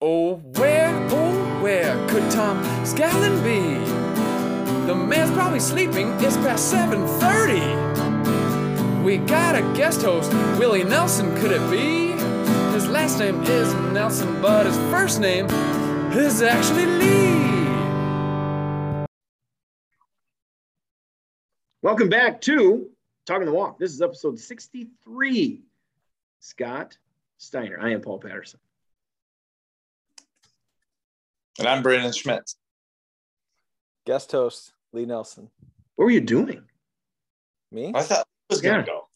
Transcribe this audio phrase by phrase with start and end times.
[0.00, 3.58] Oh, where, oh, where could Tom Scallon be?
[4.86, 6.12] The man's probably sleeping.
[6.20, 9.02] It's past 7:30.
[9.02, 11.34] We got a guest host, Willie Nelson.
[11.38, 12.12] Could it be?
[12.72, 15.46] His last name is Nelson, but his first name
[16.12, 19.04] is actually Lee.
[21.82, 22.88] Welcome back to
[23.26, 23.80] Talking the Walk.
[23.80, 25.64] This is episode 63.
[26.38, 26.96] Scott
[27.38, 27.80] Steiner.
[27.80, 28.60] I am Paul Patterson.
[31.58, 32.56] And I'm Brandon Schmitz.
[34.06, 35.50] Guest host Lee Nelson.
[35.96, 36.62] What were you doing?
[37.72, 37.92] Me?
[37.94, 38.86] I thought it was gonna Yeah.
[38.86, 39.08] go.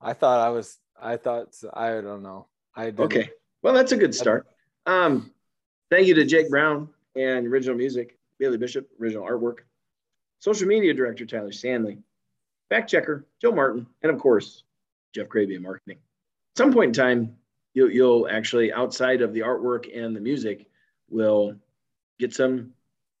[0.00, 0.78] I thought I was.
[1.00, 2.46] I thought I don't know.
[2.74, 3.00] I didn't.
[3.00, 3.30] Okay.
[3.62, 4.46] Well, that's a good start.
[4.86, 5.32] Um,
[5.90, 9.58] thank you to Jake Brown and original music, Bailey Bishop, original artwork,
[10.38, 11.98] social media director Tyler Stanley,
[12.70, 14.62] fact checker Joe Martin, and of course
[15.14, 15.98] Jeff Craby in marketing.
[15.98, 17.36] At some point in time,
[17.74, 20.66] you'll, you'll actually outside of the artwork and the music,
[21.10, 21.56] will
[22.18, 22.72] get some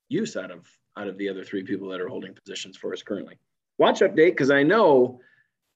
[0.08, 3.02] use out of out of the other three people that are holding positions for us
[3.02, 3.38] currently.
[3.78, 5.20] Watch update because I know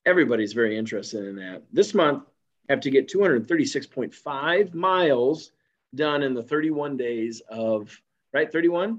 [0.05, 1.63] everybody's very interested in that.
[1.73, 2.25] This month,
[2.69, 5.53] I have to get 236.5 miles
[5.95, 7.97] done in the 31 days of
[8.33, 8.99] right 31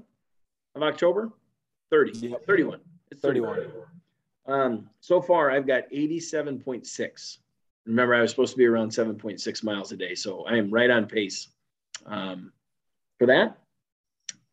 [0.74, 1.30] of October.
[1.90, 2.46] 30, Yep.
[2.46, 2.80] 31.
[3.10, 3.66] It's 31.
[4.46, 7.38] Um, so far, I've got 87.6.
[7.86, 10.90] Remember, I was supposed to be around 7.6 miles a day, so I am right
[10.90, 11.48] on pace
[12.06, 12.52] um,
[13.18, 13.58] for that.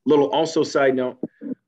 [0.05, 1.19] Little also side note,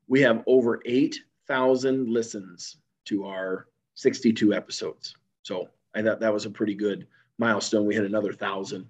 [0.08, 5.16] we have over 8,000 listens to our 62 episodes.
[5.44, 7.86] So I thought that was a pretty good milestone.
[7.86, 8.88] We hit another thousand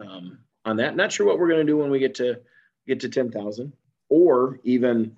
[0.00, 0.96] um, on that.
[0.96, 2.40] Not sure what we're going to do when we get to
[2.86, 3.72] get to 10,000
[4.08, 5.16] or even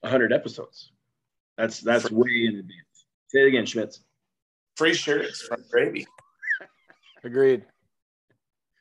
[0.00, 0.92] 100 episodes.
[1.56, 3.06] That's that's way in advance.
[3.26, 4.00] Say it again, Schmitz.
[4.76, 6.06] Free shirts from Gravy.
[7.24, 7.64] Agreed.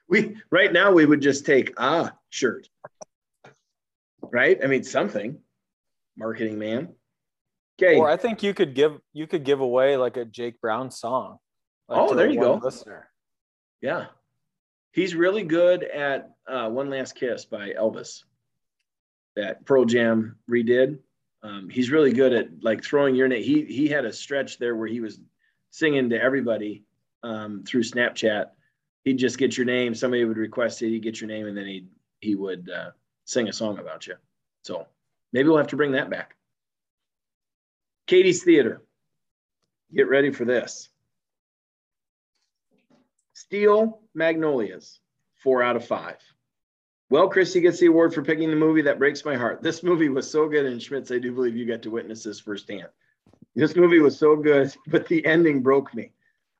[0.07, 2.69] We right now we would just take a shirt,
[4.31, 4.57] right?
[4.63, 5.39] I mean something.
[6.17, 6.89] Marketing man.
[7.79, 7.97] Okay.
[7.97, 11.37] Or I think you could give you could give away like a Jake Brown song.
[11.87, 12.55] like, Oh, there you go.
[12.55, 13.09] Listener.
[13.81, 14.07] Yeah.
[14.91, 18.23] He's really good at uh, One Last Kiss by Elvis
[19.35, 20.97] that Pearl Jam redid.
[21.43, 23.43] Um, he's really good at like throwing your name.
[23.43, 25.19] He, he had a stretch there where he was
[25.69, 26.83] singing to everybody
[27.21, 28.47] um, through Snapchat.
[29.03, 29.93] He'd just get your name.
[29.93, 30.89] Somebody would request it.
[30.89, 31.85] He'd get your name and then he
[32.19, 32.89] he would uh,
[33.27, 34.15] sing a song about you.
[34.63, 34.87] So
[35.33, 36.35] maybe we'll have to bring that back.
[38.07, 38.81] Katie's Theater.
[39.93, 40.89] Get ready for this.
[43.33, 44.99] Steel Magnolias,
[45.35, 46.17] four out of five.
[47.09, 49.61] Well, Christy gets the award for picking the movie that breaks my heart.
[49.61, 52.39] This movie was so good, and Schmitz, I do believe you got to witness this
[52.39, 52.87] firsthand.
[53.55, 56.11] This movie was so good, but the ending broke me.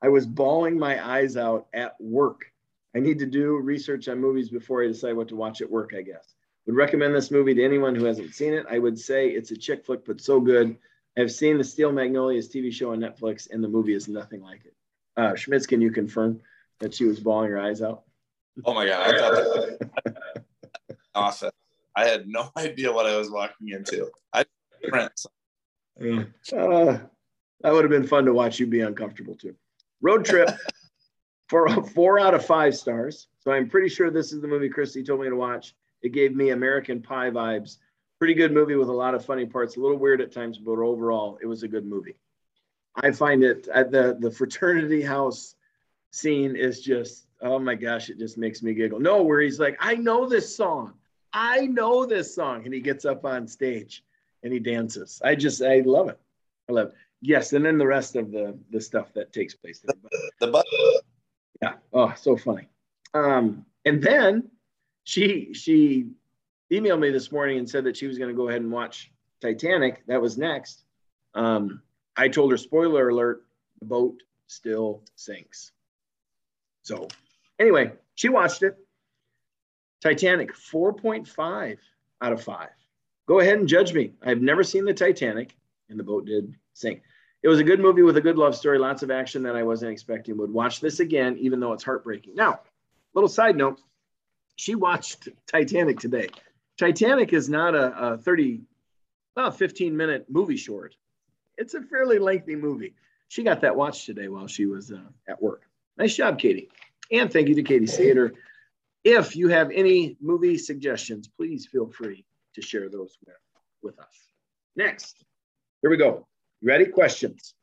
[0.02, 2.52] I was bawling my eyes out at work.
[2.94, 5.92] I need to do research on movies before I decide what to watch at work,
[5.96, 6.34] I guess.
[6.68, 8.66] Would recommend this movie to anyone who hasn't seen it.
[8.70, 10.76] I would say it's a chick flick, but so good.
[11.16, 14.66] I've seen the Steel Magnolias TV show on Netflix, and the movie is nothing like
[14.66, 14.74] it.
[15.16, 16.42] Uh, Schmitz, can you confirm
[16.80, 18.02] that she was bawling her eyes out?
[18.66, 21.52] Oh my god, I thought that was awesome.
[21.96, 24.10] I had no idea what I was walking into.
[24.34, 24.44] I
[24.86, 25.26] Prince.
[25.98, 26.98] Uh,
[27.62, 29.54] that would have been fun to watch you be uncomfortable too.
[30.02, 30.50] Road trip
[31.48, 33.28] for four out of five stars.
[33.38, 35.74] So I'm pretty sure this is the movie Christy told me to watch.
[36.02, 37.78] It gave me American Pie vibes.
[38.18, 39.76] Pretty good movie with a lot of funny parts.
[39.76, 42.18] A little weird at times, but overall, it was a good movie.
[42.96, 45.54] I find it at the the fraternity house
[46.10, 48.98] scene is just oh my gosh, it just makes me giggle.
[48.98, 50.94] No, where he's like, I know this song.
[51.32, 54.02] I know this song, and he gets up on stage
[54.42, 55.20] and he dances.
[55.24, 56.18] I just I love it.
[56.68, 56.94] I love it.
[57.20, 59.94] Yes, and then the rest of the the stuff that takes place there.
[60.02, 60.66] But The butt.
[61.62, 62.68] yeah, oh, so funny.
[63.14, 64.50] Um, and then
[65.08, 66.04] she she
[66.70, 69.10] emailed me this morning and said that she was going to go ahead and watch
[69.40, 70.06] Titanic.
[70.06, 70.84] That was next.
[71.34, 71.80] Um,
[72.14, 73.46] I told her, spoiler alert,
[73.80, 75.72] the boat still sinks.
[76.82, 77.08] So
[77.58, 78.76] anyway, she watched it.
[80.02, 81.78] Titanic, 4.5
[82.20, 82.68] out of 5.
[83.26, 84.12] Go ahead and judge me.
[84.22, 85.56] I've never seen the Titanic,
[85.88, 87.00] and the boat did sink.
[87.42, 89.62] It was a good movie with a good love story, lots of action that I
[89.62, 90.36] wasn't expecting.
[90.36, 92.34] Would watch this again, even though it's heartbreaking.
[92.34, 92.60] Now,
[93.14, 93.80] little side note
[94.58, 96.28] she watched Titanic today.
[96.78, 98.62] Titanic is not a, a 30,
[99.36, 100.96] uh, 15 minute movie short.
[101.56, 102.94] It's a fairly lengthy movie.
[103.28, 105.62] She got that watched today while she was uh, at work.
[105.96, 106.68] Nice job, Katie.
[107.10, 108.32] And thank you to Katie Sater.
[109.04, 113.36] If you have any movie suggestions, please feel free to share those with,
[113.80, 114.14] with us.
[114.74, 115.24] Next,
[115.82, 116.26] here we go.
[116.60, 116.86] You ready?
[116.86, 117.54] Questions.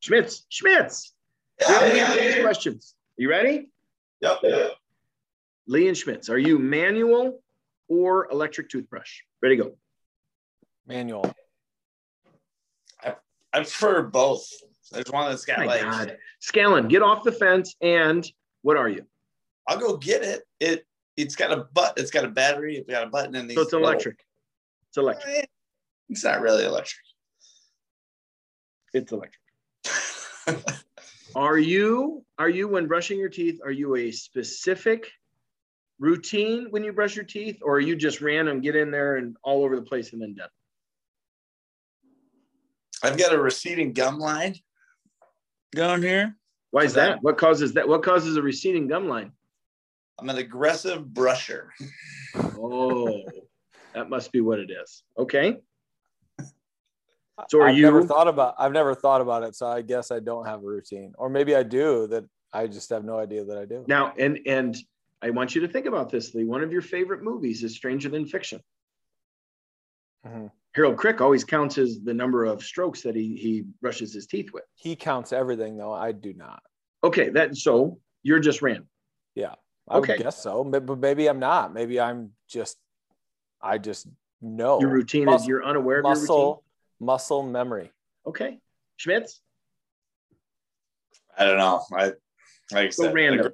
[0.00, 1.12] Schmitz, Schmitz.
[1.58, 2.94] we have to questions.
[3.18, 3.68] You ready?
[4.22, 4.38] Yep.
[5.70, 7.40] Lee Schmitz, are you manual
[7.88, 9.20] or electric toothbrush?
[9.40, 9.76] Ready, to go.
[10.84, 11.32] Manual.
[13.04, 13.14] I
[13.52, 14.48] prefer both.
[14.90, 16.16] There's one that's got My like God.
[16.42, 17.76] Scallon, get off the fence.
[17.80, 18.28] And
[18.62, 19.04] what are you?
[19.68, 20.42] I'll go get it.
[20.58, 20.86] It
[21.16, 21.94] it's got a butt.
[21.96, 22.76] It's got a battery.
[22.76, 23.56] It's got a button in these.
[23.56, 24.18] So it's little- electric.
[24.88, 25.36] It's electric.
[25.36, 25.46] Eh,
[26.08, 26.98] It's not really electric.
[28.92, 29.40] It's electric.
[31.36, 35.12] Are you, are you, when brushing your teeth, are you a specific
[36.00, 37.58] routine when you brush your teeth?
[37.62, 40.34] Or are you just random, get in there and all over the place and then
[40.34, 40.48] done?
[43.02, 44.56] I've got a receding gum line
[45.74, 46.36] going here.
[46.72, 47.22] Why is that?
[47.22, 47.88] What causes that?
[47.88, 49.32] What causes a receding gum line?
[50.18, 51.68] I'm an aggressive brusher.
[52.62, 53.22] Oh,
[53.94, 55.02] that must be what it is.
[55.18, 55.56] Okay.
[57.48, 57.82] So are I've you?
[57.82, 60.66] never thought about I've never thought about it, so I guess I don't have a
[60.66, 61.12] routine.
[61.18, 63.84] Or maybe I do that I just have no idea that I do.
[63.88, 64.76] Now, and and
[65.22, 66.44] I want you to think about this, Lee.
[66.44, 68.60] One of your favorite movies is Stranger Than Fiction.
[70.26, 70.50] Mhm.
[70.74, 74.52] Harold Crick always counts as the number of strokes that he he brushes his teeth
[74.52, 74.64] with.
[74.74, 75.92] He counts everything though.
[75.92, 76.62] I do not.
[77.02, 78.88] Okay, that so you're just random.
[79.34, 79.54] Yeah.
[79.88, 80.12] I Okay.
[80.14, 80.62] would guess so.
[80.64, 81.72] But but maybe I'm not.
[81.74, 82.78] Maybe I'm just
[83.60, 84.06] I just
[84.40, 86.20] know Your routine is you're unaware of your routine.
[86.28, 86.64] muscle
[87.00, 87.90] muscle memory.
[88.26, 88.60] Okay,
[88.96, 89.40] Schmitz.
[91.36, 91.82] I don't know.
[91.92, 93.52] I like I So said, random.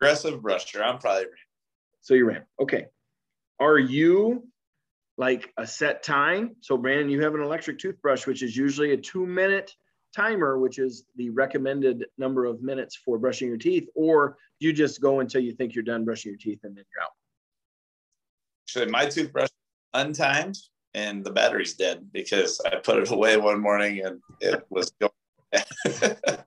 [0.00, 0.82] Aggressive brusher.
[0.82, 1.26] I'm probably
[2.00, 2.46] So you're random.
[2.60, 2.86] Okay.
[3.58, 4.46] Are you
[5.16, 6.56] like a set time?
[6.60, 9.72] So Brandon, you have an electric toothbrush, which is usually a two minute
[10.14, 15.00] timer, which is the recommended number of minutes for brushing your teeth, or you just
[15.00, 17.10] go until you think you're done brushing your teeth and then you're out.
[18.64, 19.48] actually my toothbrush
[19.94, 20.58] untimed
[20.94, 25.12] and the battery's dead because I put it away one morning and it was going.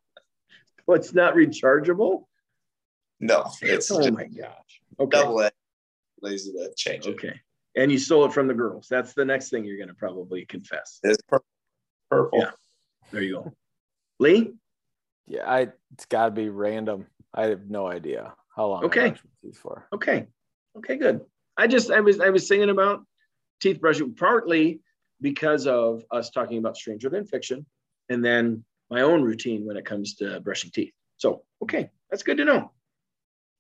[0.90, 2.24] Well, it's not rechargeable.
[3.20, 4.82] No, it's Oh my gosh.
[5.00, 5.18] Okay.
[5.18, 5.52] double A.
[6.22, 7.12] Lazy to change it.
[7.12, 7.40] Okay.
[7.76, 8.88] And you stole it from the girls.
[8.90, 11.00] That's the next thing you're going to probably confess.
[11.04, 11.46] It's purple.
[12.10, 12.40] purple.
[12.40, 12.52] Yeah.
[13.12, 13.54] There you go.
[14.20, 14.54] Lee?
[15.28, 17.06] Yeah, I it's gotta be random.
[17.34, 19.10] I have no idea how long Okay.
[19.10, 19.88] brush my teeth for.
[19.94, 20.28] Okay.
[20.78, 21.22] Okay, good.
[21.56, 23.06] I just I was I was thinking about
[23.62, 24.82] teeth brushing partly
[25.22, 27.66] because of us talking about Stranger Than Fiction
[28.10, 30.94] and then my own routine when it comes to brushing teeth.
[31.18, 32.72] So, okay, that's good to know.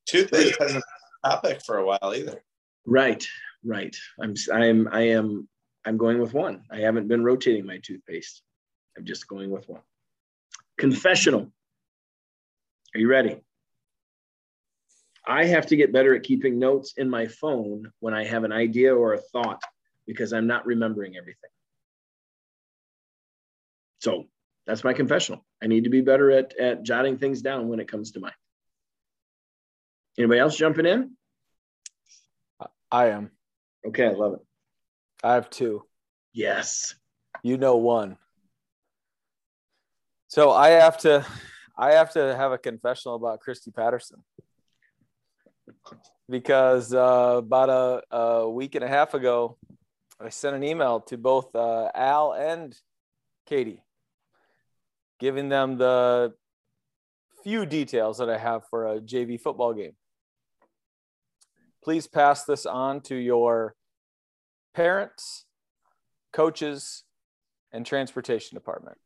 [0.10, 0.84] Toothpaste hasn't been
[1.24, 2.44] a topic for a while either.
[2.86, 3.24] Right,
[3.64, 3.96] right.
[4.22, 5.48] I'm I'm I am
[5.86, 6.64] I'm going with one.
[6.72, 8.42] I haven't been rotating my toothpaste.
[8.98, 9.82] I'm just going with one.
[10.78, 11.52] Confessional.
[12.96, 13.40] Are you ready?
[15.28, 18.52] I have to get better at keeping notes in my phone when I have an
[18.52, 19.62] idea or a thought
[20.08, 21.52] because I'm not remembering everything.
[24.00, 24.26] So
[24.66, 25.46] that's my confessional.
[25.62, 28.34] I need to be better at, at jotting things down when it comes to mind.
[30.20, 31.12] Anybody else jumping in?
[32.92, 33.32] I am.
[33.88, 34.40] Okay, I love it.
[35.24, 35.84] I have two.
[36.34, 36.94] Yes.
[37.42, 38.18] You know one.
[40.28, 41.26] So I have to
[41.78, 44.22] I have to have a confessional about Christy Patterson.
[46.30, 49.58] Because uh, about a, a week and a half ago,
[50.20, 52.78] I sent an email to both uh, Al and
[53.48, 53.82] Katie,
[55.18, 56.34] giving them the
[57.44, 59.94] few details that I have for a JV football game.
[61.84, 63.76] Please pass this on to your
[64.74, 65.46] parents,
[66.34, 67.04] coaches,
[67.72, 68.98] and transportation department.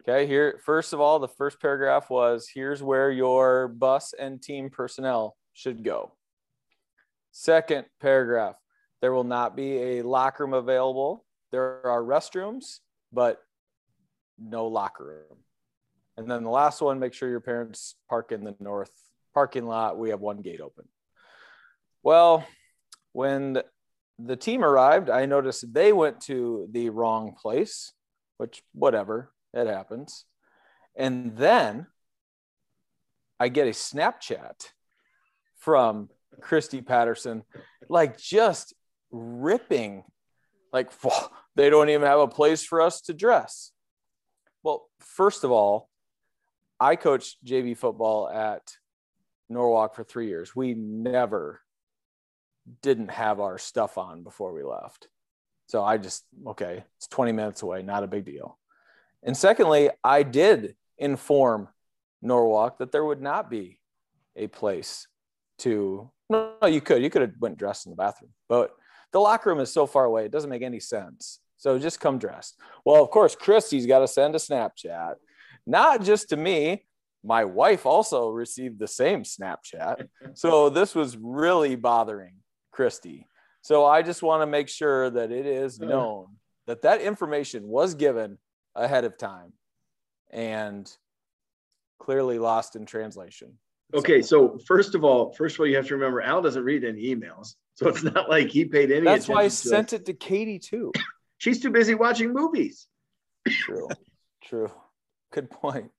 [0.00, 4.68] Okay, here, first of all, the first paragraph was here's where your bus and team
[4.68, 6.12] personnel should go.
[7.32, 8.56] Second paragraph,
[9.00, 11.24] there will not be a locker room available.
[11.52, 12.80] There are restrooms,
[13.12, 13.40] but
[14.38, 15.38] no locker room.
[16.16, 18.92] And then the last one, make sure your parents park in the north
[19.32, 19.98] parking lot.
[19.98, 20.84] We have one gate open.
[22.04, 22.46] Well,
[23.12, 23.62] when
[24.18, 27.94] the team arrived, I noticed they went to the wrong place,
[28.36, 30.26] which, whatever, it happens.
[30.94, 31.86] And then
[33.40, 34.68] I get a Snapchat
[35.56, 36.10] from
[36.42, 37.42] Christy Patterson,
[37.88, 38.74] like just
[39.10, 40.04] ripping,
[40.74, 40.90] like,
[41.56, 43.72] they don't even have a place for us to dress.
[44.62, 45.88] Well, first of all,
[46.78, 48.74] I coached JV football at
[49.48, 50.54] Norwalk for three years.
[50.54, 51.62] We never
[52.82, 55.08] didn't have our stuff on before we left.
[55.66, 58.58] So I just, okay, it's 20 minutes away, not a big deal.
[59.22, 61.68] And secondly, I did inform
[62.22, 63.80] Norwalk that there would not be
[64.36, 65.06] a place
[65.58, 68.72] to, no, you could, you could have went dressed in the bathroom, but
[69.12, 70.24] the locker room is so far away.
[70.24, 71.40] It doesn't make any sense.
[71.56, 72.58] So just come dressed.
[72.84, 75.14] Well, of course, Christy's got to send a Snapchat,
[75.66, 76.84] not just to me,
[77.24, 80.08] my wife also received the same Snapchat.
[80.34, 82.34] So this was really bothering
[82.74, 83.28] Christy.
[83.62, 86.26] So I just want to make sure that it is known
[86.66, 88.38] that that information was given
[88.74, 89.52] ahead of time
[90.30, 90.90] and
[91.98, 93.58] clearly lost in translation.
[93.94, 96.84] Okay, so first of all, first of all, you have to remember Al doesn't read
[96.84, 99.04] any emails, so it's not like he paid any.
[99.04, 100.00] That's why I sent us.
[100.00, 100.92] it to Katie too.
[101.38, 102.86] She's too busy watching movies.
[103.48, 103.88] True.
[104.42, 104.70] True.
[105.32, 105.90] Good point.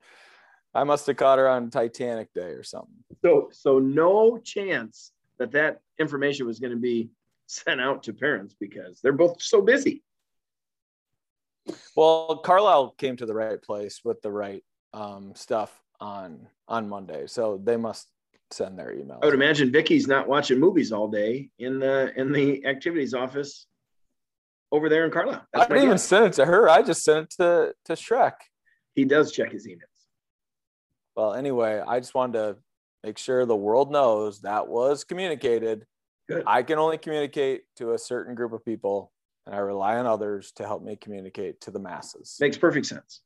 [0.74, 3.04] I must have caught her on Titanic Day or something.
[3.22, 7.10] So, so no chance that that information was going to be
[7.48, 10.04] sent out to parents because they're both so busy.
[11.96, 17.28] Well, Carlisle came to the right place with the right um, stuff on on Monday,
[17.28, 18.08] so they must
[18.52, 19.20] send their email.
[19.22, 23.66] I would imagine Vicky's not watching movies all day in the in the activities office
[24.72, 25.46] over there in Carlisle.
[25.54, 26.70] I That's my didn't even send it to her.
[26.70, 28.34] I just sent it to to Shrek.
[28.94, 29.82] He does check his emails.
[31.16, 32.58] Well, anyway, I just wanted to
[33.06, 35.86] make sure the world knows that was communicated.
[36.28, 36.44] Good.
[36.48, 39.12] I can only communicate to a certain group of people,
[39.46, 42.36] and I rely on others to help me communicate to the masses.
[42.42, 43.22] Makes perfect sense.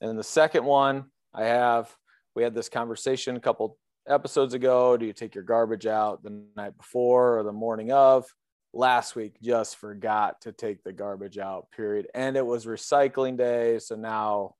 [0.00, 1.94] And the second one I have,
[2.34, 4.96] we had this conversation a couple episodes ago.
[4.96, 8.26] Do you take your garbage out the night before or the morning of?
[8.72, 12.08] Last week, just forgot to take the garbage out, period.
[12.14, 13.78] And it was recycling day.
[13.78, 14.54] So now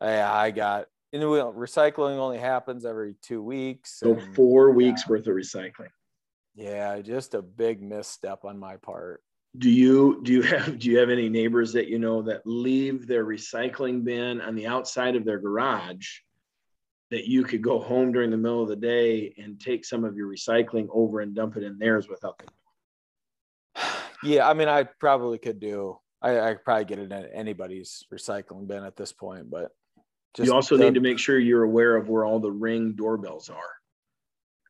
[0.00, 0.86] I, I got,
[1.18, 3.98] know, recycling only happens every two weeks.
[3.98, 5.88] So and four weeks worth of recycling.
[6.54, 9.22] yeah, just a big misstep on my part.
[9.58, 13.08] Do you do you have do you have any neighbors that you know that leave
[13.08, 16.06] their recycling bin on the outside of their garage
[17.10, 20.16] that you could go home during the middle of the day and take some of
[20.16, 22.48] your recycling over and dump it in theirs without them?
[24.22, 25.98] Yeah, I mean, I probably could do.
[26.20, 29.72] I, I could probably get it in anybody's recycling bin at this point, but
[30.38, 33.50] you also the- need to make sure you're aware of where all the ring doorbells
[33.50, 33.56] are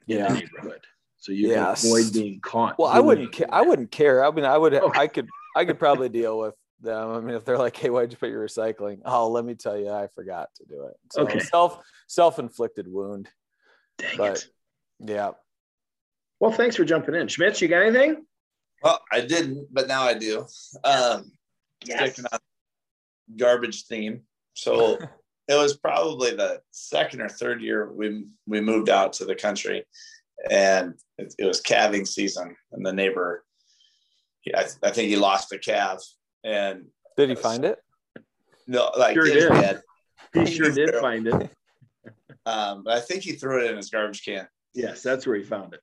[0.07, 0.29] in Yeah.
[0.33, 0.87] the neighborhood,
[1.19, 1.83] so you Yes.
[1.83, 2.79] can avoid being caught.
[2.79, 3.35] Well, I wouldn't.
[3.35, 3.37] it.
[3.49, 4.25] Ca- I wouldn't care.
[4.25, 4.75] I mean, I would.
[4.75, 4.99] Okay.
[5.01, 5.29] I could.
[5.57, 7.11] I could probably deal with them.
[7.11, 9.77] I mean, if they're like, "Hey, why'd you put your recycling?" Oh, let me tell
[9.77, 10.97] you, I forgot to do it.
[11.13, 11.41] So Okay.
[11.41, 13.29] self self inflicted wound.
[13.99, 14.51] Dang but- it.
[15.01, 15.33] Yeah.
[16.39, 17.61] Well, thanks for jumping in, Schmitz.
[17.61, 18.27] You got anything?
[18.83, 20.47] Well, I didn't, but now I do.
[20.85, 21.33] Um,
[21.85, 22.39] sticking on
[23.37, 24.27] garbage theme.
[24.55, 24.97] So
[25.51, 29.85] it was probably the second or third year we we moved out to the country,
[30.49, 33.45] and it, it was calving season, and the neighbor,
[34.43, 36.03] he, I, I think he lost a calf,
[36.45, 37.79] and Did he find it?
[38.69, 39.49] no, like Sure did.
[39.51, 39.83] dad,
[40.33, 41.51] He sure did find it.
[42.47, 45.43] um, but I think he threw it in his garbage can, Yes, that's where he
[45.43, 45.81] found it.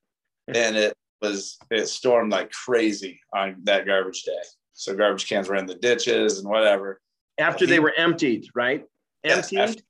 [0.48, 4.32] and it was it stormed like crazy on that garbage day.
[4.72, 7.00] So garbage cans were in the ditches and whatever.
[7.38, 8.84] After He- they were emptied, right?
[9.24, 9.82] Yes, Emptied after-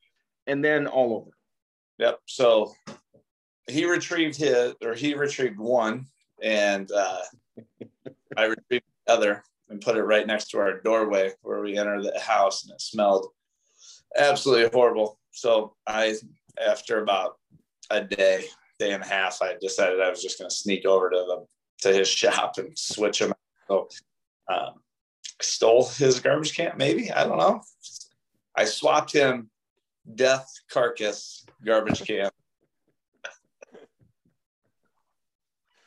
[0.46, 1.30] and then all over.
[1.98, 2.20] Yep.
[2.26, 2.74] So
[3.68, 6.06] he retrieved his, or he retrieved one,
[6.42, 7.20] and uh,
[8.36, 12.02] I retrieved the other and put it right next to our doorway where we enter
[12.02, 13.28] the house, and it smelled
[14.16, 15.18] absolutely horrible.
[15.32, 16.14] So I,
[16.64, 17.34] after about
[17.90, 18.46] a day,
[18.78, 21.46] day and a half, I decided I was just going to sneak over to the
[21.82, 23.34] to his shop and switch them.
[23.68, 23.88] So
[24.48, 24.74] um,
[25.40, 27.60] stole his garbage can, maybe I don't know.
[28.58, 29.48] I swapped him
[30.16, 32.28] death carcass garbage can.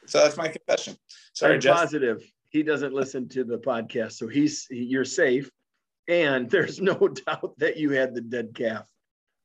[0.05, 0.95] so that's my confession.
[1.33, 1.75] Sorry, Jeff.
[1.75, 5.49] positive he doesn't listen to the podcast, so he's you're safe.
[6.07, 6.95] And there's no
[7.27, 8.87] doubt that you had the dead calf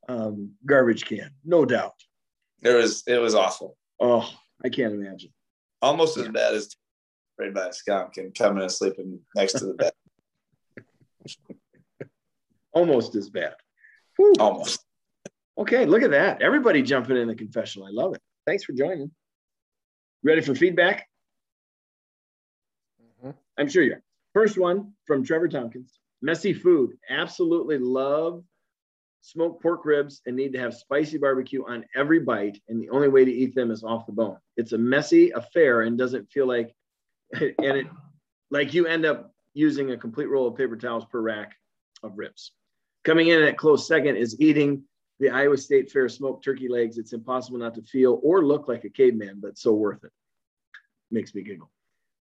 [0.09, 1.31] um, garbage can.
[1.45, 1.95] No doubt.
[2.63, 3.77] It was it was awful.
[3.99, 4.33] Oh,
[4.65, 5.33] I can't imagine.
[5.83, 6.77] Almost as bad as
[7.35, 9.93] sprayed by a skunk and coming and sleeping next to the bed.
[12.77, 13.55] Almost as bad.
[14.19, 14.35] Whew.
[14.39, 14.85] Almost.
[15.57, 16.43] Okay, look at that.
[16.43, 17.89] Everybody jumping in the confessional.
[17.89, 18.21] I love it.
[18.47, 19.11] Thanks for joining.
[20.23, 21.09] Ready for feedback?
[23.01, 23.35] Mhm.
[23.57, 24.03] I'm sure you're.
[24.35, 25.99] First one from Trevor Tompkins.
[26.21, 26.99] Messy food.
[27.09, 28.45] Absolutely love
[29.23, 32.61] smoked pork ribs and need to have spicy barbecue on every bite.
[32.69, 34.37] And the only way to eat them is off the bone.
[34.59, 36.77] It's a messy affair and doesn't feel like,
[37.33, 37.87] and it,
[38.51, 41.57] like you end up using a complete roll of paper towels per rack
[42.03, 42.53] of ribs.
[43.07, 44.83] Coming in at close second is eating
[45.21, 46.99] the Iowa State Fair smoked turkey legs.
[46.99, 50.11] It's impossible not to feel or look like a caveman, but so worth it.
[51.13, 51.71] Makes me giggle.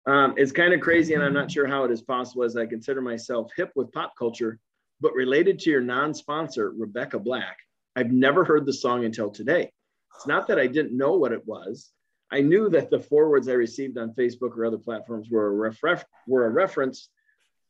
[0.04, 2.66] Um, it's kind of crazy, and I'm not sure how it is possible as I
[2.66, 4.58] consider myself hip with pop culture,
[5.00, 7.56] but related to your non sponsor, Rebecca Black,
[7.96, 9.72] I've never heard the song until today.
[10.14, 11.90] It's not that I didn't know what it was.
[12.30, 16.44] I knew that the forwards I received on Facebook or other platforms were a, were
[16.44, 17.08] a reference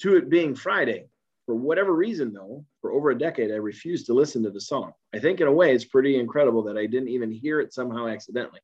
[0.00, 1.06] to it being Friday.
[1.46, 4.92] For whatever reason, though, for over a decade, I refused to listen to the song.
[5.14, 8.08] I think, in a way, it's pretty incredible that I didn't even hear it somehow
[8.08, 8.60] accidentally.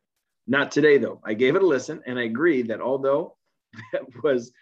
[0.49, 1.21] Not today, though.
[1.25, 3.37] I gave it a listen and I agree that although
[3.93, 4.53] that was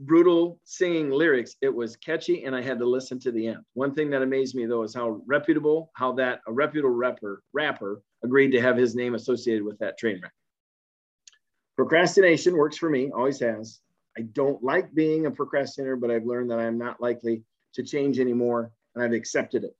[0.00, 3.58] brutal singing lyrics, it was catchy and I had to listen to the end.
[3.74, 8.02] One thing that amazed me, though, is how reputable, how that a reputable rapper, rapper
[8.24, 10.32] agreed to have his name associated with that train wreck.
[11.76, 13.80] Procrastination works for me, always has.
[14.16, 17.44] I don't like being a procrastinator, but I've learned that I'm not likely
[17.78, 19.76] to change anymore and I've accepted it.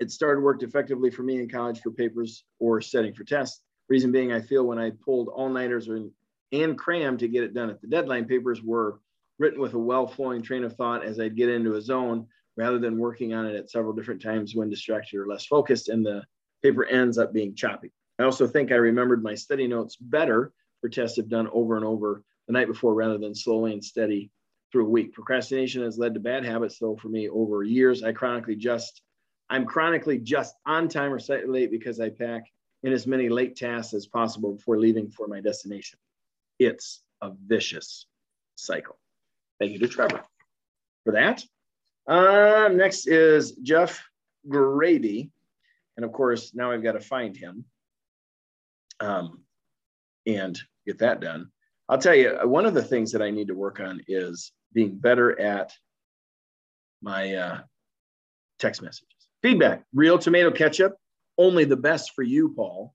[0.00, 3.62] It started worked effectively for me in college for papers or studying for tests.
[3.88, 6.10] Reason being, I feel when I pulled all nighters and
[6.52, 8.98] and crammed to get it done at the deadline, papers were
[9.38, 12.78] written with a well flowing train of thought as I'd get into a zone rather
[12.78, 16.24] than working on it at several different times when distracted or less focused, and the
[16.60, 17.92] paper ends up being choppy.
[18.18, 21.84] I also think I remembered my study notes better for tests I've done over and
[21.84, 24.32] over the night before rather than slowly and steady
[24.70, 25.12] through a week.
[25.12, 28.02] Procrastination has led to bad habits, though, for me over years.
[28.02, 29.02] I chronically just,
[29.48, 32.44] I'm chronically just on time or slightly late because I pack
[32.82, 35.98] in as many late tasks as possible before leaving for my destination.
[36.58, 38.06] It's a vicious
[38.56, 38.98] cycle.
[39.58, 40.22] Thank you to Trevor
[41.04, 41.42] for that.
[42.06, 44.02] Um, next is Jeff
[44.48, 45.30] Grady.
[45.96, 47.64] And of course, now I've got to find him
[49.00, 49.42] um,
[50.26, 51.50] and get that done.
[51.88, 54.96] I'll tell you, one of the things that I need to work on is being
[54.96, 55.72] better at
[57.02, 57.60] my uh,
[58.58, 59.06] text messages.
[59.42, 60.96] Feedback real tomato ketchup,
[61.38, 62.94] only the best for you, Paul.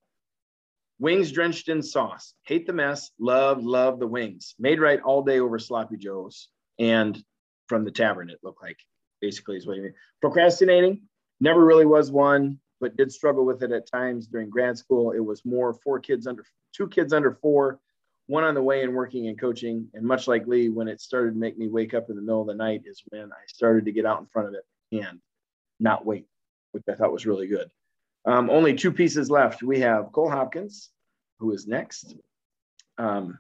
[1.00, 2.34] Wings drenched in sauce.
[2.44, 3.12] Hate the mess.
[3.20, 4.56] Love, love the wings.
[4.60, 7.22] Made right all day over sloppy joes and
[7.68, 8.30] from the tavern.
[8.30, 8.78] It looked like
[9.22, 9.94] basically is what you mean.
[10.22, 11.02] Procrastinating
[11.42, 15.12] never really was one, but did struggle with it at times during grad school.
[15.12, 17.80] It was more four kids under two kids under four,
[18.28, 19.88] one on the way in working and coaching.
[19.94, 22.42] And much like Lee, when it started to make me wake up in the middle
[22.42, 25.20] of the night is when I started to get out in front of it and
[25.80, 26.26] not wait,
[26.72, 27.70] which I thought was really good.
[28.26, 29.62] Um, only two pieces left.
[29.62, 30.90] We have Cole Hopkins,
[31.40, 32.16] who is next.
[32.98, 33.38] Um,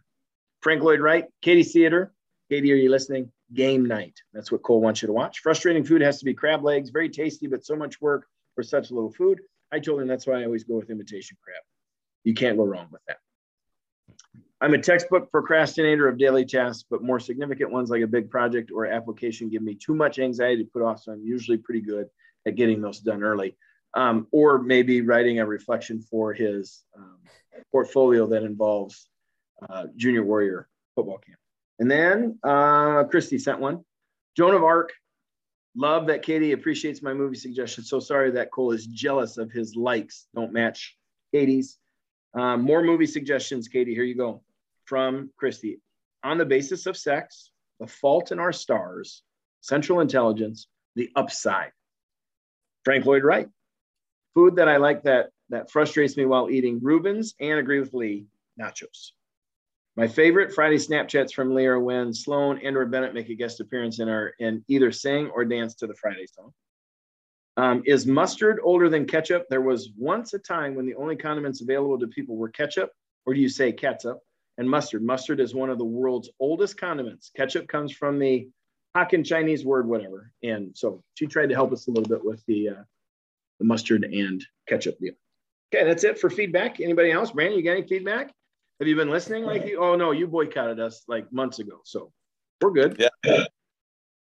[0.61, 2.13] Frank Lloyd Wright, Katie Theater.
[2.49, 3.31] Katie, are you listening?
[3.53, 4.19] Game night.
[4.33, 5.39] That's what Cole wants you to watch.
[5.39, 8.91] Frustrating food has to be crab legs, very tasty, but so much work for such
[8.91, 9.41] little food.
[9.71, 11.63] I told him that's why I always go with imitation crab.
[12.23, 13.17] You can't go wrong with that.
[14.61, 18.71] I'm a textbook procrastinator of daily tasks, but more significant ones like a big project
[18.73, 21.01] or application give me too much anxiety to put off.
[21.01, 22.07] So I'm usually pretty good
[22.45, 23.57] at getting those done early
[23.95, 27.17] um, or maybe writing a reflection for his um,
[27.71, 29.09] portfolio that involves
[29.69, 31.39] uh, Junior Warrior football camp.
[31.79, 33.83] And then uh, Christy sent one.
[34.37, 34.93] Joan of Arc,
[35.75, 37.83] love that Katie appreciates my movie suggestion.
[37.83, 40.97] So sorry that Cole is jealous of his likes, don't match
[41.33, 41.77] Katie's.
[42.33, 43.93] Um, more movie suggestions, Katie.
[43.93, 44.41] Here you go
[44.85, 45.79] from Christie
[46.23, 49.23] On the basis of sex, The Fault in Our Stars,
[49.61, 51.71] Central Intelligence, The Upside.
[52.83, 53.49] Frank Lloyd Wright,
[54.35, 58.27] Food that I like that that frustrates me while eating Reuben's and agree with Lee,
[58.59, 59.11] nachos.
[59.95, 63.99] My favorite Friday Snapchats from Lear when Sloan and or Bennett make a guest appearance
[63.99, 66.51] in our and either sing or dance to the Friday song.
[67.55, 69.45] Um, is mustard older than ketchup?
[69.49, 72.91] There was once a time when the only condiments available to people were ketchup,
[73.25, 74.19] or do you say ketchup?
[74.57, 75.03] And mustard.
[75.03, 77.29] Mustard is one of the world's oldest condiments.
[77.35, 78.47] Ketchup comes from the
[78.95, 80.31] Hokkien Chinese word, whatever.
[80.43, 82.83] And so she tried to help us a little bit with the uh,
[83.59, 85.13] the mustard and ketchup deal.
[85.73, 86.79] Okay, that's it for feedback.
[86.79, 87.31] Anybody else?
[87.31, 88.33] Brandon, you got any feedback?
[88.79, 89.43] Have you been listening?
[89.43, 89.79] Like you?
[89.79, 92.11] Oh no, you boycotted us like months ago, so
[92.61, 93.01] we're good.
[93.23, 93.45] Yeah.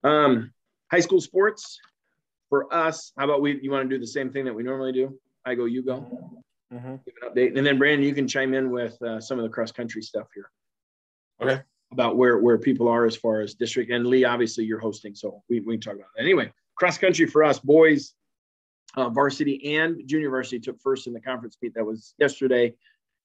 [0.03, 0.53] Um,
[0.91, 1.79] high school sports
[2.49, 3.13] for us.
[3.17, 3.59] How about we?
[3.63, 5.19] You want to do the same thing that we normally do?
[5.45, 6.43] I go, you go.
[6.73, 6.97] Mm-hmm.
[7.05, 9.49] Give an update, and then Brandon, you can chime in with uh, some of the
[9.49, 10.51] cross country stuff here.
[11.43, 11.63] Okay.
[11.93, 14.25] About where where people are as far as district and Lee.
[14.25, 16.23] Obviously, you're hosting, so we we can talk about that.
[16.23, 18.15] Anyway, cross country for us boys
[18.97, 22.75] uh, varsity and junior varsity took first in the conference meet that was yesterday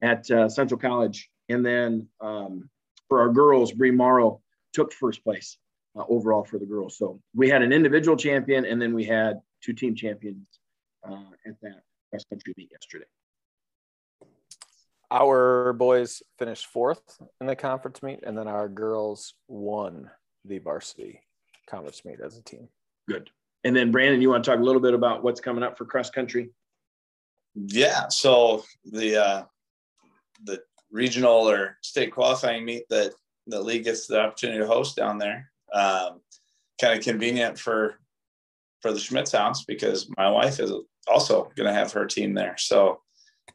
[0.02, 1.30] at uh, Central College.
[1.50, 2.70] And then um,
[3.08, 4.42] for our girls, Bree Morrow
[4.74, 5.58] took first place
[5.96, 6.98] uh, overall for the girls.
[6.98, 10.46] So we had an individual champion and then we had two team champions
[11.08, 13.06] uh, at that cross country meet yesterday.
[15.12, 20.10] Our boys finished fourth in the conference meet, and then our girls won
[20.44, 21.22] the varsity
[21.70, 22.68] conference meet as a team.
[23.08, 23.30] Good.
[23.64, 25.86] And then Brandon, you want to talk a little bit about what's coming up for
[25.86, 26.52] cross country?
[27.56, 28.08] Yeah.
[28.10, 29.44] So the uh,
[30.44, 33.12] the regional or state qualifying meet that
[33.48, 35.52] the league gets the opportunity to host down there.
[35.74, 36.22] Um,
[36.80, 38.00] kind of convenient for
[38.82, 40.72] for the Schmitz house because my wife is
[41.08, 42.56] also going to have her team there.
[42.58, 43.02] So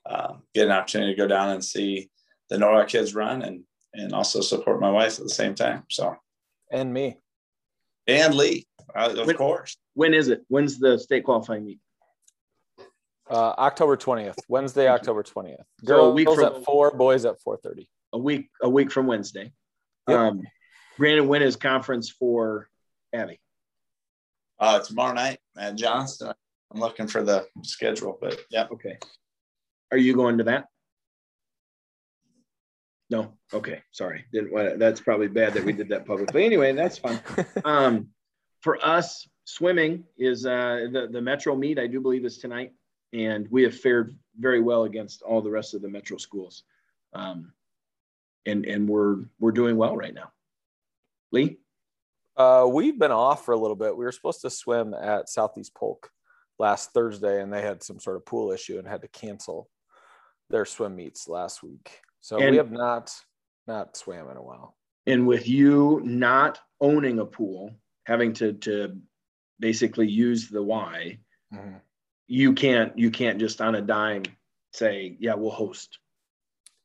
[0.06, 2.10] um, get an opportunity to go down and see
[2.48, 5.84] the Norwalk kids run and and also support my wife at the same time.
[5.90, 6.16] So
[6.70, 7.18] and me
[8.06, 8.66] and Lee.
[8.94, 9.76] Uh, of When- course.
[9.94, 10.42] When is it?
[10.48, 11.78] When's the state qualifying meet?
[13.28, 15.56] Uh, October 20th, Wednesday, October 20th.
[15.84, 17.88] So a Girls week from- at four, boys at 4:30.
[18.12, 19.52] A week, a week from Wednesday.
[20.08, 20.18] Yep.
[20.18, 20.42] Um,
[20.98, 22.68] Brandon, when is conference for
[23.12, 23.40] Abby?
[24.58, 26.32] Uh, tomorrow night at Johnston.
[26.72, 28.66] I'm looking for the schedule, but yeah.
[28.72, 28.98] Okay.
[29.92, 30.66] Are you going to that?
[33.10, 33.34] No.
[33.52, 33.82] Okay.
[33.90, 34.24] Sorry.
[34.32, 36.44] Didn't want to, that's probably bad that we did that publicly.
[36.44, 37.20] Anyway, that's fine.
[37.64, 38.08] Um,
[38.60, 42.72] for us, swimming is uh, the, the Metro meet, I do believe is tonight.
[43.12, 46.62] And we have fared very well against all the rest of the Metro schools.
[47.12, 47.52] Um,
[48.46, 50.30] and, and we're, we're doing well right now.
[51.32, 51.58] Lee?
[52.36, 53.96] Uh, we've been off for a little bit.
[53.96, 56.10] We were supposed to swim at Southeast Polk
[56.58, 59.68] last Thursday, and they had some sort of pool issue and had to cancel
[60.50, 62.00] their swim meets last week.
[62.20, 63.14] So And- we have not
[63.66, 64.76] not swam in a while.
[65.06, 67.74] And with you not owning a pool,
[68.06, 68.98] having to, to
[69.60, 71.18] basically use the Y,
[71.54, 71.76] mm-hmm.
[72.26, 74.24] you can't you can't just on a dime
[74.72, 75.98] say yeah we'll host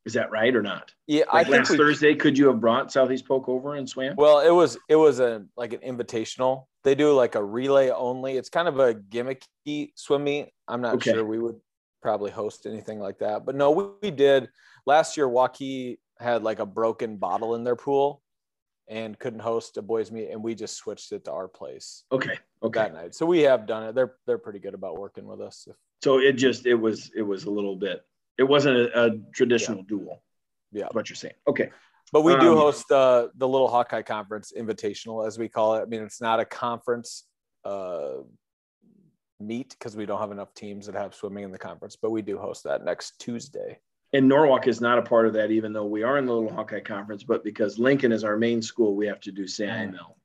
[0.05, 2.59] is that right or not Yeah, like I think last we, thursday could you have
[2.59, 6.65] brought southeast polk over and swam Well, it was it was a like an invitational.
[6.83, 8.37] They do like a relay only.
[8.37, 10.49] It's kind of a gimmicky swim meet.
[10.67, 11.11] I'm not Okay.
[11.13, 11.59] sure we would
[12.05, 13.45] probably host anything like that.
[13.45, 14.47] But no, we, we did
[14.85, 15.27] last year.
[15.27, 18.21] Waukee had like a broken bottle in their pool
[18.87, 22.37] and couldn't host a boys meet, and we just switched it to our place okay
[22.61, 23.15] okay that night.
[23.15, 23.95] So we have done it.
[23.95, 25.65] They're they're pretty good about working with us.
[25.67, 28.05] If, so it just it was it was a little bit
[28.37, 30.21] it wasn't a, a traditional dual
[30.71, 30.89] Yeah.
[30.91, 31.69] what you're saying okay
[32.13, 35.81] But we do Um, host the the little Hawkeye Conference Invitational, as we call it.
[35.81, 37.09] I mean, it's not a conference
[37.63, 38.17] uh,
[39.39, 42.21] meet because we don't have enough teams that have swimming in the conference, but we
[42.21, 43.79] do host that next Tuesday.
[44.13, 46.53] and norwalk is not a part of that even though we are in the little
[46.53, 50.15] hawkeye conference but because lincoln is our main school we have to do CIML.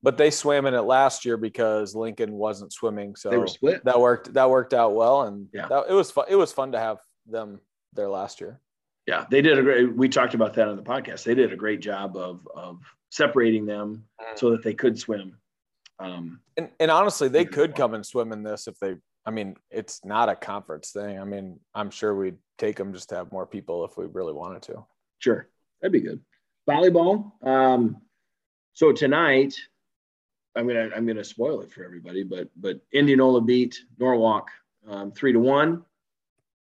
[0.00, 3.84] But they swam in it last year because Lincoln wasn't swimming, so they were split
[3.84, 4.32] that worked.
[4.34, 5.66] That worked out well, and Yeah.
[5.66, 6.26] that, it was fun.
[6.28, 7.60] It was fun to have them
[7.94, 8.60] there last year.
[9.08, 11.56] yeah they did a great we talked about that on the podcast they did a
[11.56, 12.78] great job of of
[13.10, 14.38] separating them mm.
[14.38, 15.36] so that they could swim
[15.98, 18.96] um, And, and honestly, they could come and swim in this if they.
[19.26, 21.18] I mean, it's not a conference thing.
[21.18, 24.32] I mean, I'm sure we'd take them just to have more people if we really
[24.32, 24.86] wanted to.
[25.18, 25.48] Sure,
[25.80, 26.20] that'd be good.
[26.68, 27.32] Volleyball.
[27.46, 28.00] Um,
[28.72, 29.54] so tonight,
[30.56, 34.48] I'm gonna I'm gonna spoil it for everybody, but but Indianola beat Norwalk
[34.88, 35.84] um, three to one,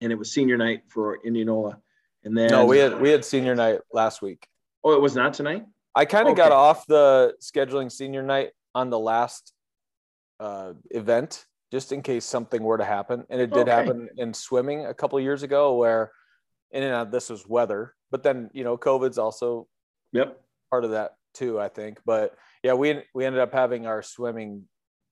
[0.00, 1.80] and it was senior night for Indianola.
[2.24, 4.46] And then No, we had we had senior night last week.
[4.84, 5.64] oh, it was not tonight.
[5.94, 9.52] I kind of got off the scheduling senior night on the last
[10.40, 13.70] uh, event just in case something were to happen, and it did Okay.
[13.70, 16.12] happen in swimming a couple years ago where,
[16.70, 19.68] in and out this was weather, but then you know COVID's also
[20.12, 20.38] Yep.
[20.70, 21.98] part of that too, I think.
[22.04, 24.64] But yeah, we we ended up having our swimming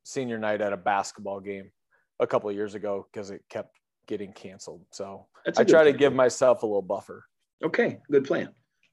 [0.05, 1.71] senior night at a basketball game
[2.19, 4.85] a couple of years ago because it kept getting canceled.
[4.91, 7.25] So I a I good try to give myself a little buffer.
[7.65, 8.51] Okay, good plan.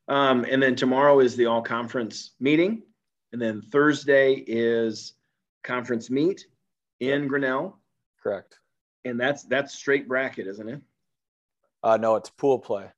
[0.08, 2.84] Um, and then tomorrow is the all conference meeting.
[3.34, 5.14] And then Thursday is
[5.64, 6.48] conference meet
[7.00, 7.80] in Grinnell.
[8.22, 8.60] Correct.
[9.06, 10.82] And that's that's straight bracket, isn't it?
[11.84, 12.92] Uh, no, it's pool play.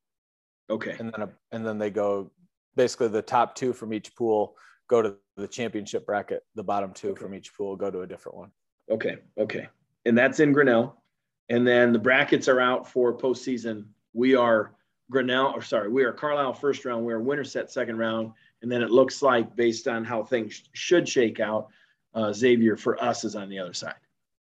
[0.70, 0.96] Okay.
[1.00, 2.32] and then a, and then they go
[2.76, 4.56] basically the top two from each pool
[4.88, 7.22] go to the championship bracket the bottom two Okay.
[7.22, 8.52] from each pool go to a different one
[8.92, 9.18] Okay.
[9.38, 9.68] Okay.
[10.06, 11.02] And that's in Grinnell.
[11.50, 13.86] And then the brackets are out for postseason.
[14.14, 14.74] We are
[15.12, 17.04] Grinnell, or sorry, we are Carlisle first round.
[17.06, 18.32] We're Winterset second round.
[18.62, 21.68] And then it looks like, based on how things should shake out,
[22.14, 23.96] uh, Xavier for us is on the other side.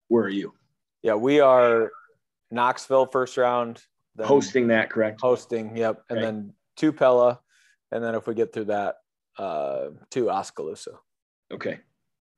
[0.07, 0.53] Where are you?
[1.03, 1.91] yeah we are
[2.49, 3.81] knoxville first round
[4.19, 5.19] Hosting that, correct?
[5.21, 6.25] hosting yep and Okay.
[6.25, 7.39] then two pella
[7.91, 8.95] and then if we get through that
[9.37, 10.91] uh two oskaloosa
[11.53, 11.79] Okay.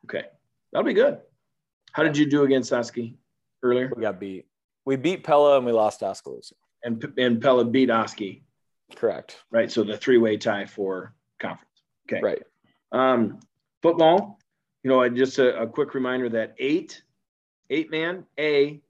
[0.06, 0.26] Okay.
[0.74, 1.20] That'll be good.
[1.94, 3.16] How did you do against Oski
[3.64, 3.90] earlier?
[3.96, 4.46] we got beat
[4.86, 8.44] we beat pella and we lost oskaloosa And, and Pella beat Oski,
[8.96, 9.72] correct right?
[9.72, 11.82] So the three way tie for conference.
[12.10, 12.22] Okay.
[12.22, 12.42] right
[12.92, 13.40] Um,
[13.82, 14.40] football,
[14.84, 17.04] you know, just a, a quick reminder that eight,
[17.70, 18.82] eight man A,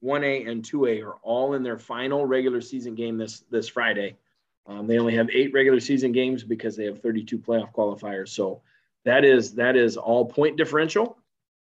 [0.00, 3.68] one A, and two A are all in their final regular season game this this
[3.68, 4.16] Friday.
[4.66, 8.30] Um, they only have eight regular season games because they have 32 playoff qualifiers.
[8.30, 8.62] So
[9.04, 11.16] that is that is all point differential,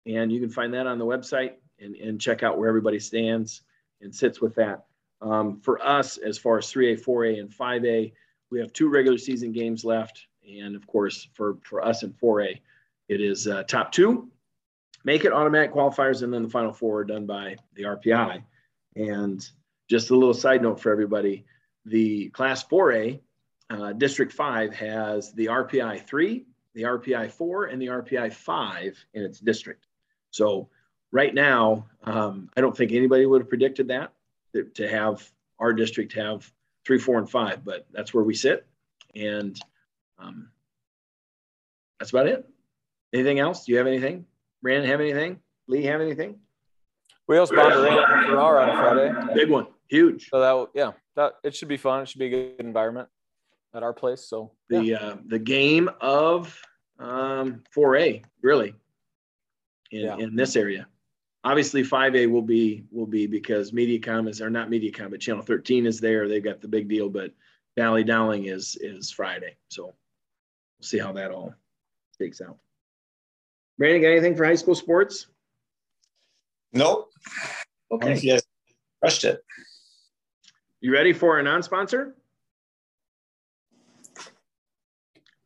[0.05, 3.62] and you can find that on the website and, and check out where everybody stands
[4.01, 4.86] and sits with that.
[5.21, 8.12] Um, for us, as far as 3A, 4A, and 5A,
[8.49, 10.27] we have two regular season games left.
[10.49, 12.60] And of course, for, for us in 4A,
[13.08, 14.29] it is uh, top two,
[15.03, 18.43] make it automatic qualifiers, and then the final four are done by the RPI.
[18.95, 19.47] And
[19.89, 21.45] just a little side note for everybody
[21.86, 23.19] the Class 4A,
[23.69, 29.23] uh, District 5 has the RPI 3, the RPI 4 and the RPI 5 in
[29.23, 29.86] its district.
[30.31, 30.69] So
[31.12, 34.13] right now, um, I don't think anybody would have predicted that,
[34.53, 36.51] that to have our district have
[36.86, 38.67] three, four, and five, but that's where we sit.
[39.15, 39.60] And
[40.19, 40.49] um,
[41.99, 42.47] that's about it.
[43.13, 43.65] Anything else?
[43.65, 44.25] Do you have anything?
[44.62, 45.39] Brandon have anything?
[45.67, 46.39] Lee have anything?
[47.28, 49.34] Wheels Bondurant Farrar on Friday.
[49.34, 50.30] Big one, huge.
[50.30, 52.04] So that yeah, that it should be fun.
[52.04, 53.10] It should be a good environment
[53.73, 54.21] at our place.
[54.21, 54.80] So yeah.
[54.80, 56.60] The uh, the game of
[56.99, 58.75] um, 4A really
[59.91, 60.17] in, Yeah.
[60.17, 60.88] in this area.
[61.43, 65.86] Obviously, 5A will be will be because MediaCom is or not MediaCom, but Channel 13
[65.86, 66.28] is there.
[66.28, 67.32] They've got the big deal, but
[67.75, 69.56] Valley Dowling is is Friday.
[69.69, 69.95] So
[70.81, 71.53] see how that all
[72.17, 72.57] shakes out.
[73.77, 75.27] Brandon, got anything for high school sports?
[76.71, 77.11] Nope.
[77.91, 78.17] Okay.
[78.19, 78.43] You guys
[79.01, 79.43] crushed it.
[80.81, 82.15] You ready for a non-sponsor?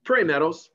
[0.04, 0.72] Prairie Meadows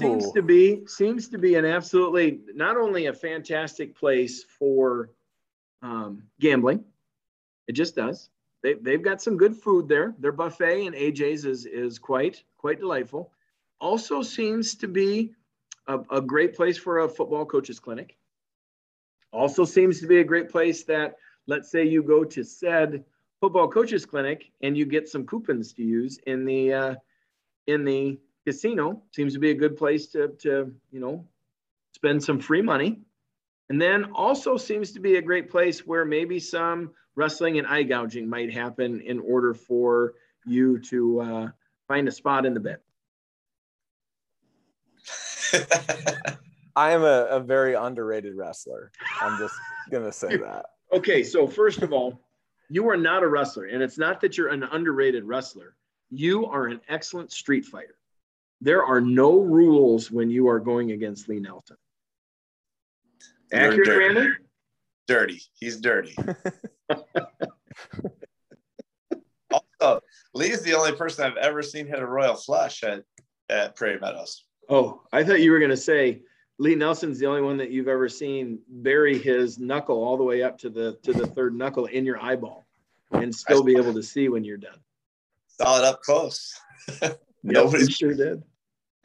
[0.00, 5.10] seems oh to be seems to be an absolutely not only a fantastic place for
[5.82, 6.84] um, gambling.
[7.68, 8.28] It just does.
[8.62, 10.14] They, they've got some good food there.
[10.18, 13.30] Their buffet and AJ's is is quite quite delightful.
[13.80, 15.32] Also seems to be
[15.86, 18.16] a, a great place for a football coaches clinic.
[19.32, 21.16] Also seems to be a great place that
[21.46, 23.04] let's say you go to said
[23.40, 26.94] football coaches clinic and you get some coupons to use in the uh,
[27.66, 29.02] in the casino.
[29.12, 31.24] Seems to be a good place to to you know
[31.92, 33.00] spend some free money.
[33.68, 37.84] And then also seems to be a great place where maybe some wrestling and eye
[37.84, 40.14] gouging might happen in order for
[40.44, 41.48] you to uh,
[41.86, 42.78] find a spot in the bed
[46.76, 48.92] I am a, a very underrated wrestler.
[49.20, 49.54] I'm just
[49.90, 50.66] gonna say that.
[50.92, 52.20] okay so first of all
[52.68, 55.74] you are not a wrestler and it's not that you're an underrated wrestler
[56.10, 57.96] you are an excellent street fighter
[58.60, 61.76] there are no rules when you are going against lee nelson
[63.52, 63.98] accurate dirty.
[63.98, 64.36] brandon
[65.10, 65.42] dirty.
[65.54, 66.14] He's dirty.
[69.50, 70.00] also,
[70.34, 73.02] Lee's the only person I've ever seen hit a royal flush at,
[73.48, 74.44] at Prairie Meadows.
[74.70, 76.22] Oh, I thought you were going to say
[76.58, 80.42] Lee Nelson's the only one that you've ever seen bury his knuckle all the way
[80.42, 82.66] up to the to the third knuckle in your eyeball
[83.12, 84.78] and still be able to see when you're done.
[85.48, 86.58] Saw it up close.
[87.42, 88.42] Yep, Nobody's- sure did.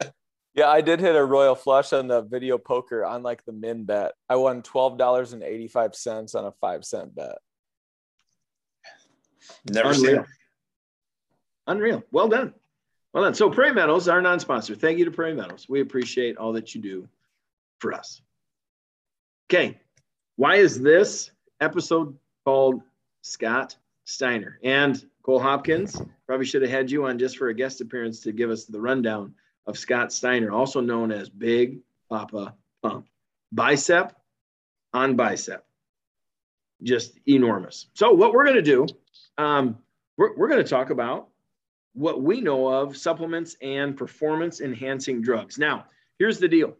[0.54, 3.84] Yeah, I did hit a royal flush on the video poker on like the min
[3.84, 4.12] bet.
[4.28, 7.36] I won twelve dollars and eighty five cents on a five cent bet.
[9.70, 10.20] Never seen Unreal.
[10.22, 10.26] it.
[11.66, 12.02] Unreal.
[12.10, 12.54] Well done.
[13.16, 13.32] Well.
[13.32, 14.74] So Prairie Meadows, our non-sponsor.
[14.74, 15.66] Thank you to Prairie Meadows.
[15.70, 17.08] We appreciate all that you do
[17.78, 18.20] for us.
[19.48, 19.80] Okay.
[20.36, 22.82] Why is this episode called
[23.22, 23.74] Scott
[24.04, 24.58] Steiner?
[24.62, 28.32] And Cole Hopkins, probably should have had you on just for a guest appearance to
[28.32, 29.34] give us the rundown
[29.66, 31.78] of Scott Steiner, also known as Big
[32.10, 33.06] Papa Pump.
[33.50, 34.14] Bicep
[34.92, 35.64] on bicep.
[36.82, 37.86] Just enormous.
[37.94, 38.86] So what we're going to do,
[39.38, 39.78] um,
[40.18, 41.28] we're, we're going to talk about
[41.96, 45.58] what we know of supplements and performance enhancing drugs.
[45.58, 45.86] Now,
[46.18, 46.76] here's the deal.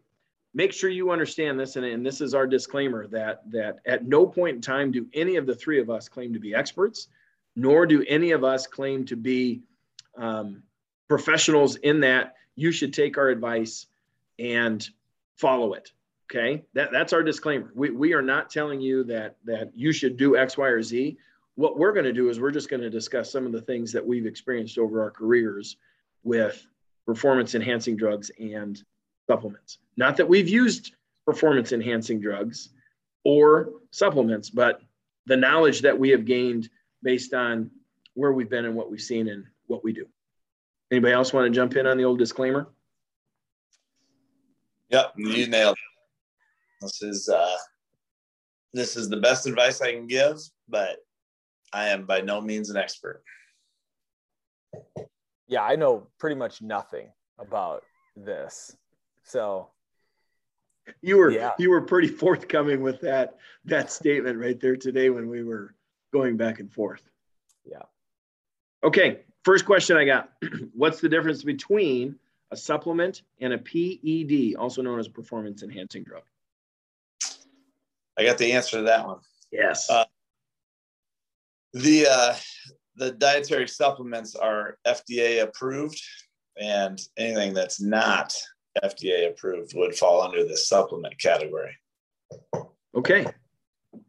[0.53, 4.27] Make sure you understand this, and, and this is our disclaimer that that at no
[4.27, 7.09] point in time do any of the three of us claim to be experts,
[7.57, 9.63] nor do any of us claim to be
[10.19, 10.63] um,
[11.09, 13.87] professionals in that you should take our advice
[14.39, 14.87] and
[15.37, 15.93] follow it.
[16.31, 17.71] Okay, that, that's our disclaimer.
[17.75, 21.17] We, we are not telling you that that you should do X, Y, or Z
[21.57, 23.91] what we're going to do is we're just going to discuss some of the things
[23.93, 25.77] that we've experienced over our careers
[26.23, 26.67] with
[27.07, 28.83] performance enhancing drugs and
[29.27, 29.79] supplements.
[29.97, 32.69] Not that we've used performance enhancing drugs
[33.25, 34.83] or supplements, but
[35.25, 36.69] the knowledge that we have gained
[37.03, 37.71] based on
[38.15, 40.07] where we've been and what we've seen and what we do.
[40.91, 42.69] Anybody else want to jump in on the old disclaimer?
[44.91, 46.85] Yep, you nailed it.
[46.85, 47.57] This is uh
[48.73, 50.39] this is the best advice I can give,
[50.69, 50.99] but
[51.73, 53.23] I am by no means an expert.
[55.49, 57.83] Yeah, I know pretty much nothing about
[58.17, 58.77] this.
[59.25, 59.71] So
[61.03, 61.53] You were Yeah.
[61.59, 65.75] you were pretty forthcoming with that that statement right there today when we were
[66.13, 67.03] going back and forth.
[67.65, 67.83] Yeah.
[68.85, 70.31] Okay, first question I got.
[70.75, 72.17] What's the difference between
[72.53, 76.23] a supplement and a PED, also known as performance enhancing drug?
[78.17, 79.19] I got the answer to that one.
[79.51, 79.91] Yes.
[79.91, 80.05] Uh,
[81.77, 82.35] The uh,
[82.97, 86.01] the dietary supplements are FDA approved,
[86.59, 88.35] and anything that's not
[88.83, 91.77] FDA approved would fall under the supplement category.
[92.95, 93.27] okay.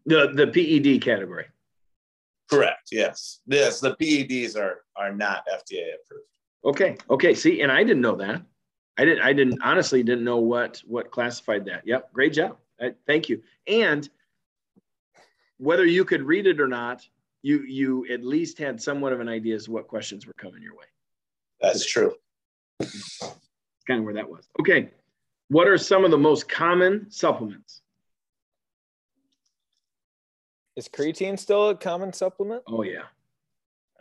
[0.06, 1.48] The the PED category.
[2.50, 2.88] Correct.
[2.90, 3.42] Yes.
[3.48, 3.82] Yes.
[3.82, 6.28] The PEDs are are not FDA approved.
[6.64, 6.96] Okay.
[7.10, 7.36] Okay.
[7.36, 8.44] See, and I didn't know that.
[8.98, 9.24] I didn't.
[9.24, 11.86] I didn't honestly didn't know what what classified that.
[11.86, 12.58] Yep, great job.
[12.80, 13.44] I, thank you.
[13.68, 14.10] And
[15.58, 17.06] whether you could read it or not,
[17.48, 20.62] you you at least had somewhat of an idea as to what questions were coming
[20.62, 20.86] your way.
[21.62, 22.14] That's true.
[22.80, 23.20] That's
[23.88, 24.50] kind of where that was.
[24.60, 24.90] Okay,
[25.48, 27.82] what are some of the most common supplements?
[30.76, 32.64] Is creatine still a common supplement?
[32.68, 33.06] Oh yeah,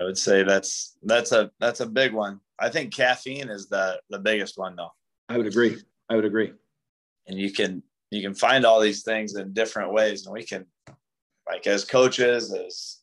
[0.00, 2.40] I would say that's that's a that's a big one.
[2.58, 4.92] I think caffeine is the the biggest one though.
[5.28, 5.76] I would agree.
[6.10, 6.52] I would agree.
[7.28, 10.66] And you can you can find all these things in different ways, and we can,
[11.48, 13.02] like as coaches, as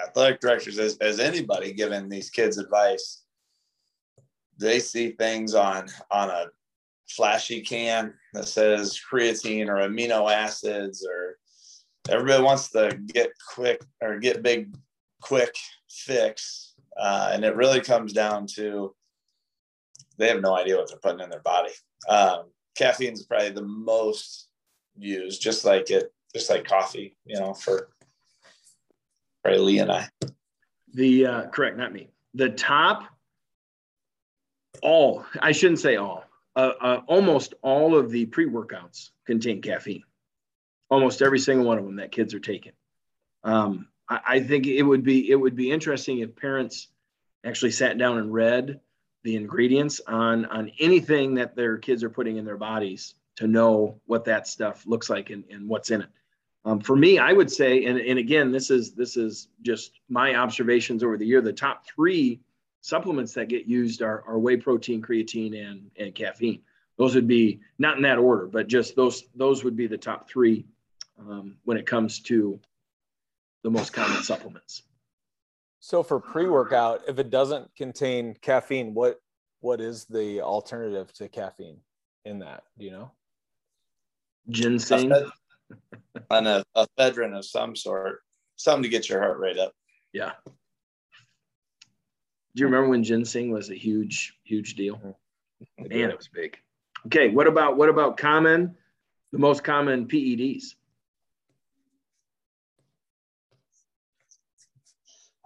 [0.00, 3.22] athletic directors, as as anybody giving these kids advice,
[4.58, 6.46] they see things on on a
[7.08, 11.38] flashy can that says creatine or amino acids or
[12.10, 14.74] everybody wants to get quick or get big
[15.22, 15.54] quick
[15.88, 16.74] fix.
[17.00, 18.94] Uh, and it really comes down to
[20.18, 21.70] they have no idea what they're putting in their body.
[22.08, 24.48] Um, caffeine is probably the most
[24.96, 27.90] used just like it just like coffee you know for
[29.42, 30.08] probably lee and i
[30.94, 32.10] The uh, correct, not me.
[32.34, 33.04] The top,
[34.82, 36.24] all I shouldn't say all.
[36.56, 40.02] Uh, uh, almost all of the pre-workouts contain caffeine.
[40.90, 42.72] Almost every single one of them that kids are taking.
[43.44, 46.88] Um, I, I think it would be it would be interesting if parents
[47.44, 48.80] actually sat down and read
[49.22, 54.00] the ingredients on on anything that their kids are putting in their bodies to know
[54.06, 56.08] what that stuff looks like and, and what's in it.
[56.64, 60.34] Um, for me, I would say, and, and again, this is this is just my
[60.34, 61.40] observations over the year.
[61.40, 62.40] The top three
[62.80, 66.62] supplements that get used are, are whey protein, creatine, and and caffeine.
[66.96, 70.28] Those would be not in that order, but just those those would be the top
[70.28, 70.66] three
[71.18, 72.60] um, when it comes to
[73.62, 74.82] the most common supplements.
[75.80, 79.20] So for pre-workout, if it doesn't contain caffeine, what
[79.60, 81.78] what is the alternative to caffeine
[82.24, 82.64] in that?
[82.78, 83.10] Do you know?
[84.48, 85.12] Ginseng.
[86.30, 88.20] On a, a ephedrine of some sort
[88.56, 89.72] something to get your heart rate up
[90.12, 90.32] Yeah.
[90.46, 90.52] Do
[92.62, 95.16] you remember when ginseng was a huge, huge deal?
[95.78, 96.56] Man, it was big.
[97.06, 98.74] Okay, what about what about common,
[99.32, 100.74] the most common PEDs?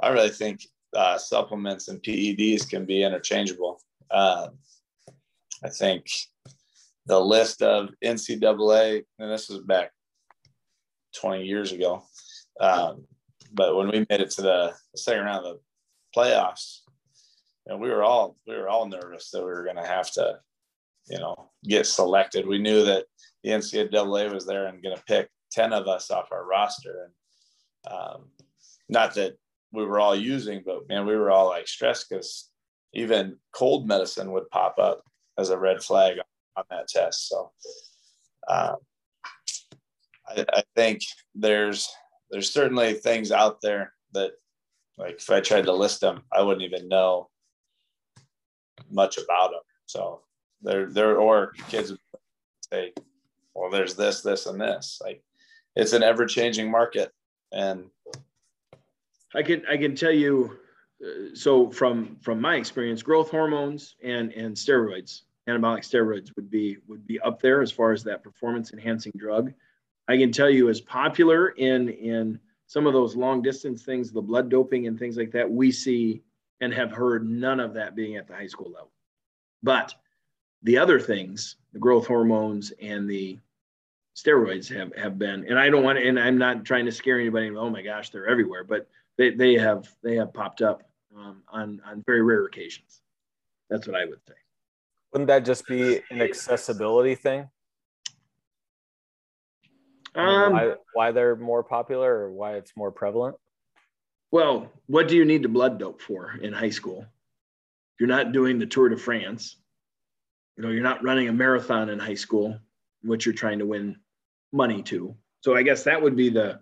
[0.03, 3.81] I really think uh, supplements and PEDs can be interchangeable.
[4.11, 4.49] Uh,
[5.65, 6.07] I think
[7.07, 9.93] the list of NCAA, and this was back
[11.21, 12.03] 20 years ago,
[12.61, 13.05] um,
[13.53, 15.61] but when we made it to the second round of the
[16.21, 16.81] playoffs,
[17.67, 20.39] and we were all we were all nervous that we were going to have to,
[21.09, 22.47] you know, get selected.
[22.47, 23.05] We knew that
[23.45, 27.09] the NCAA was there and going to pick 10 of us off our roster,
[27.87, 28.25] and um,
[28.89, 29.37] not that
[29.73, 32.51] we were all using, but man, we were all like stressed because
[32.95, 35.03] even cold medicine would pop up
[35.39, 36.19] as a red flag
[36.57, 37.29] on that test.
[37.29, 37.53] So
[38.49, 38.77] um,
[40.29, 41.03] I, I think
[41.35, 41.91] there's
[42.31, 44.33] there's certainly things out there that
[44.99, 47.29] like if I tried to list them, I wouldn't even know
[48.91, 49.61] much about them.
[49.87, 50.21] So
[50.63, 51.93] there there or kids
[52.73, 52.93] say,
[53.55, 55.01] well, there's this, this, and this.
[55.03, 55.23] Like
[55.77, 57.11] it's an ever changing market,
[57.53, 57.85] and
[59.35, 60.59] I can I can tell you,
[61.05, 66.79] uh, so from from my experience, growth hormones and and steroids, anabolic steroids would be
[66.87, 69.53] would be up there as far as that performance enhancing drug.
[70.13, 74.21] I can tell you, as popular in in some of those long distance things, the
[74.21, 76.21] blood doping and things like that, we see
[76.61, 78.93] and have heard none of that being at the high school level.
[79.63, 79.95] But
[80.65, 83.39] the other things, the growth hormones and the
[84.15, 87.19] steroids have have been, and I don't want to, and I'm not trying to scare
[87.19, 87.49] anybody.
[87.57, 90.83] Oh my gosh, they're everywhere, but they, they have they have popped up
[91.17, 93.01] um, on on very rare occasions.
[93.71, 94.35] That's what I would say.
[95.15, 97.49] Wouldn't that just be an accessibility thing?
[100.15, 103.37] Um, why, why they're more popular or why it's more prevalent?
[104.33, 107.07] well, what do you need to blood dope for in high school?
[108.01, 109.57] You're not doing the Tour de France.
[110.57, 112.59] You know, you're not running a marathon in high school,
[113.03, 113.97] which you're trying to win
[114.51, 115.15] money to.
[115.43, 116.61] So I guess that would be the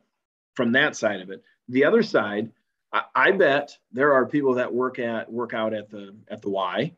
[0.55, 1.43] from that side of it.
[1.69, 2.51] The other side,
[2.93, 6.51] I, I bet there are people that work at work out at the at the
[6.51, 6.93] Y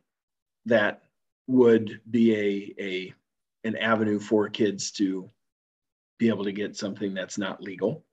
[0.66, 1.02] that
[1.46, 3.14] would be a a
[3.64, 5.28] an avenue for kids to
[6.22, 8.04] be able to get something that's not legal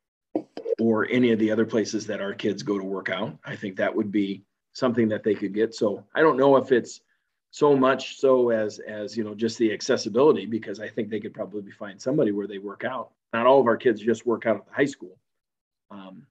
[0.79, 3.37] or any of the other places that our kids go to work out.
[3.45, 4.43] I think that would be
[4.73, 5.75] something that they could get.
[5.75, 7.01] So I don't know if it's
[7.51, 11.35] so much so as as you know just the accessibility because I think they could
[11.35, 13.11] probably find somebody where they work out.
[13.31, 15.15] Not all of our kids just work out at the high school,
[15.91, 16.25] um,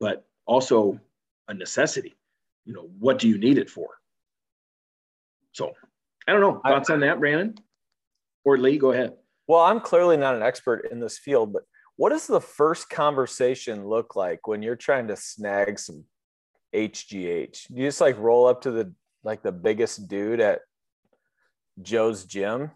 [0.00, 0.98] but also
[1.48, 2.16] a necessity.
[2.64, 4.00] You know, what do you need it for?
[5.52, 5.74] So
[6.26, 6.60] I don't know.
[6.64, 7.54] Thoughts I, on that, Brandon?
[8.44, 9.12] Or Lee, go ahead.
[9.48, 11.62] Well, I'm clearly not an expert in this field, but
[11.96, 16.04] what does the first conversation look like when you're trying to snag some
[16.74, 17.70] HGH?
[17.70, 18.92] You just like roll up to the
[19.24, 20.60] like the biggest dude at
[21.82, 22.70] Joe's gym.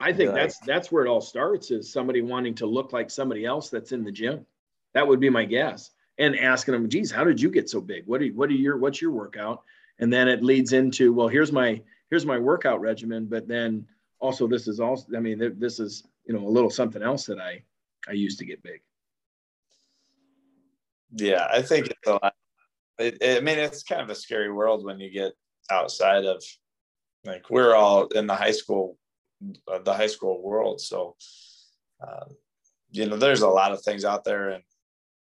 [0.00, 3.10] I think like, that's that's where it all starts is somebody wanting to look like
[3.10, 4.46] somebody else that's in the gym.
[4.94, 5.90] That would be my guess.
[6.18, 8.06] And asking them, geez, how did you get so big?
[8.06, 9.62] What are what are your what's your workout?
[9.98, 13.86] And then it leads into, well, here's my here's my workout regimen, but then
[14.20, 17.40] also this is also, I mean, this is you know a little something else that
[17.40, 17.62] I
[18.08, 18.80] I used to get big.
[21.12, 22.34] Yeah, I think it's a lot.
[22.98, 25.32] It, it, I mean, it's kind of a scary world when you get
[25.70, 26.42] outside of
[27.24, 28.98] like we're all in the high school,
[29.84, 30.80] the high school world.
[30.80, 31.16] So,
[32.06, 32.26] uh,
[32.90, 34.62] you know, there's a lot of things out there, and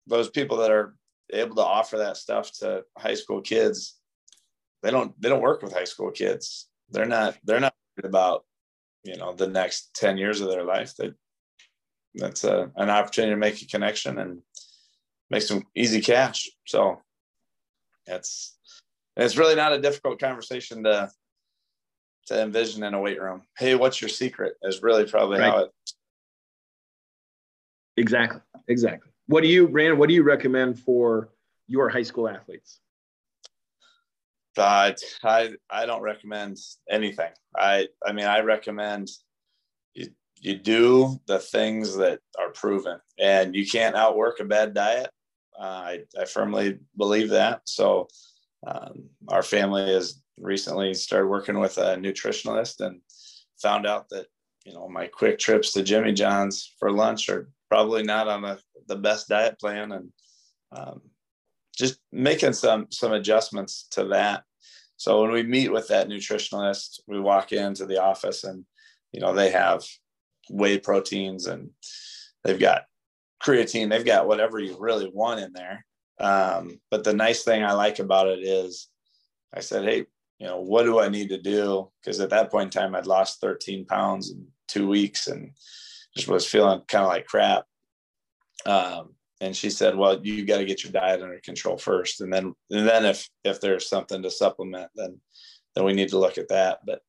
[0.06, 0.96] those people that are
[1.32, 3.98] able to offer that stuff to high school kids,
[4.82, 6.68] they don't they don't work with high school kids.
[6.90, 8.44] They're not they're not about
[9.04, 11.14] you know the next 10 years of their life that
[12.14, 14.42] that's a, an opportunity to make a connection and
[15.30, 16.50] make some easy cash.
[16.66, 17.00] So
[18.06, 18.58] it's
[19.16, 21.10] it's really not a difficult conversation to
[22.26, 23.42] to envision in a weight room.
[23.58, 24.54] Hey, what's your secret?
[24.62, 25.50] Is really probably right.
[25.50, 25.70] how it.
[27.96, 28.40] Exactly.
[28.68, 29.10] Exactly.
[29.26, 29.98] What do you, Brandon?
[29.98, 31.30] What do you recommend for
[31.66, 32.80] your high school athletes?
[34.56, 34.92] Uh,
[35.22, 36.58] I I don't recommend
[36.90, 37.30] anything.
[37.56, 39.08] I I mean I recommend
[39.94, 42.98] you you do the things that are proven.
[43.18, 45.10] And you can't outwork a bad diet.
[45.58, 47.60] Uh, I, I firmly believe that.
[47.66, 48.08] So
[48.66, 53.00] um, our family has recently started working with a nutritionalist and
[53.60, 54.26] found out that
[54.64, 58.58] you know my quick trips to jimmy john's for lunch are probably not on a,
[58.88, 59.92] the best diet plan.
[59.92, 60.12] And
[60.72, 61.00] um,
[61.80, 64.44] just making some some adjustments to that
[64.96, 68.64] so when we meet with that nutritionalist we walk into the office and
[69.12, 69.82] you know they have
[70.50, 71.70] whey proteins and
[72.44, 72.82] they've got
[73.42, 75.84] creatine, they've got whatever you really want in there.
[76.18, 78.88] Um, but the nice thing I like about it is
[79.54, 80.06] I said, Hey,
[80.38, 81.90] you know, what do I need to do?
[82.00, 85.52] Because at that point in time, I'd lost 13 pounds in two weeks and
[86.16, 87.64] just was feeling kind of like crap.
[88.66, 92.20] Um, and she said, well, you got to get your diet under control first.
[92.20, 95.20] And then, and then if, if there's something to supplement, then,
[95.74, 96.80] then we need to look at that.
[96.84, 97.00] But,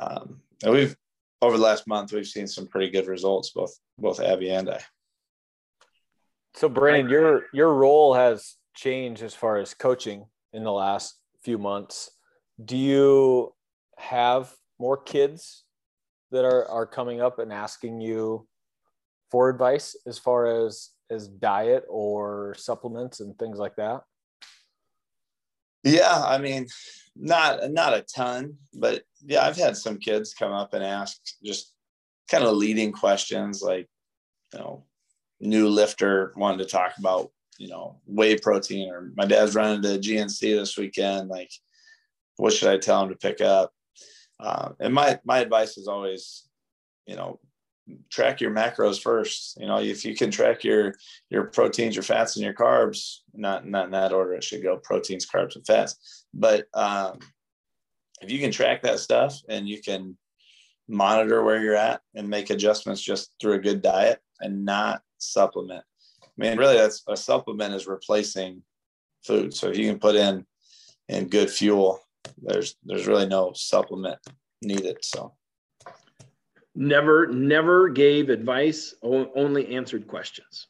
[0.00, 0.96] um, we've,
[1.42, 4.80] over the last month, we've seen some pretty good results, both both Abby and I.
[6.54, 11.58] So, Brandon, your your role has changed as far as coaching in the last few
[11.58, 12.10] months.
[12.64, 13.54] Do you
[13.98, 15.64] have more kids
[16.30, 18.46] that are are coming up and asking you
[19.30, 24.02] for advice as far as as diet or supplements and things like that?
[25.84, 26.66] Yeah, I mean,
[27.16, 31.72] not not a ton, but yeah, I've had some kids come up and ask just
[32.30, 33.88] kind of leading questions like,
[34.52, 34.84] you know,
[35.40, 39.98] new lifter wanted to talk about, you know, whey protein or my dad's running to
[39.98, 41.28] GNC this weekend.
[41.28, 41.50] Like,
[42.36, 43.72] what should I tell him to pick up?
[44.38, 46.48] Uh, and my my advice is always,
[47.06, 47.40] you know,
[48.10, 49.58] track your macros first.
[49.60, 50.94] You know, if you can track your
[51.30, 54.76] your proteins, your fats, and your carbs, not not in that order, it should go
[54.76, 56.24] proteins, carbs, and fats.
[56.32, 57.18] But um,
[58.20, 60.16] if you can track that stuff and you can
[60.88, 65.84] monitor where you're at and make adjustments just through a good diet and not supplement.
[66.22, 68.62] I mean, really, that's a supplement is replacing
[69.24, 69.54] food.
[69.54, 70.46] So if you can put in
[71.08, 72.00] in good fuel,
[72.40, 74.18] there's there's really no supplement
[74.62, 74.98] needed.
[75.02, 75.34] So
[76.74, 80.68] never never gave advice only answered questions.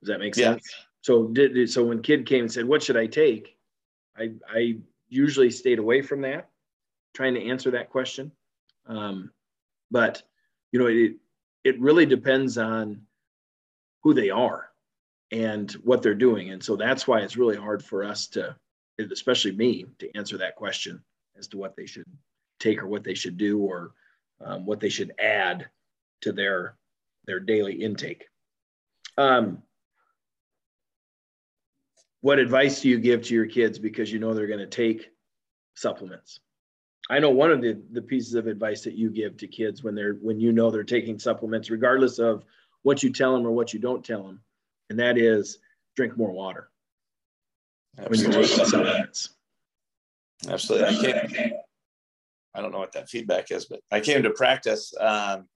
[0.00, 0.68] Does that make sense?
[0.70, 0.84] Yeah.
[1.00, 3.56] so did so when kid came and said what should i take?
[4.16, 4.76] I i
[5.08, 6.48] usually stayed away from that
[7.14, 8.32] trying to answer that question.
[8.86, 9.30] Um,
[9.90, 10.22] but
[10.72, 11.16] you know it
[11.64, 13.02] it really depends on
[14.02, 14.68] who they are
[15.30, 16.50] and what they're doing.
[16.50, 18.56] And so that's why it's really hard for us to
[19.10, 21.02] especially me to answer that question
[21.36, 22.04] as to what they should
[22.60, 23.92] take or what they should do or
[24.40, 25.68] um, what they should add
[26.22, 26.76] to their
[27.26, 28.26] their daily intake.
[29.16, 29.62] Um,
[32.20, 35.10] what advice do you give to your kids because you know they're going to take
[35.74, 36.40] supplements?
[37.10, 39.94] I know one of the, the pieces of advice that you give to kids when
[39.94, 42.44] they're when you know they're taking supplements, regardless of
[42.82, 44.40] what you tell them or what you don't tell them,
[44.88, 45.58] and that is
[45.96, 46.70] drink more water
[47.98, 48.24] Absolutely.
[48.24, 49.30] when you're taking supplements.
[50.48, 51.52] Absolutely, I can't
[52.54, 55.46] I don't know what that feedback is, but I came to practice um,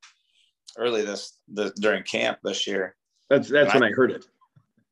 [0.78, 2.96] early this the, during camp this year.
[3.28, 4.24] That's that's when I, I, heard it.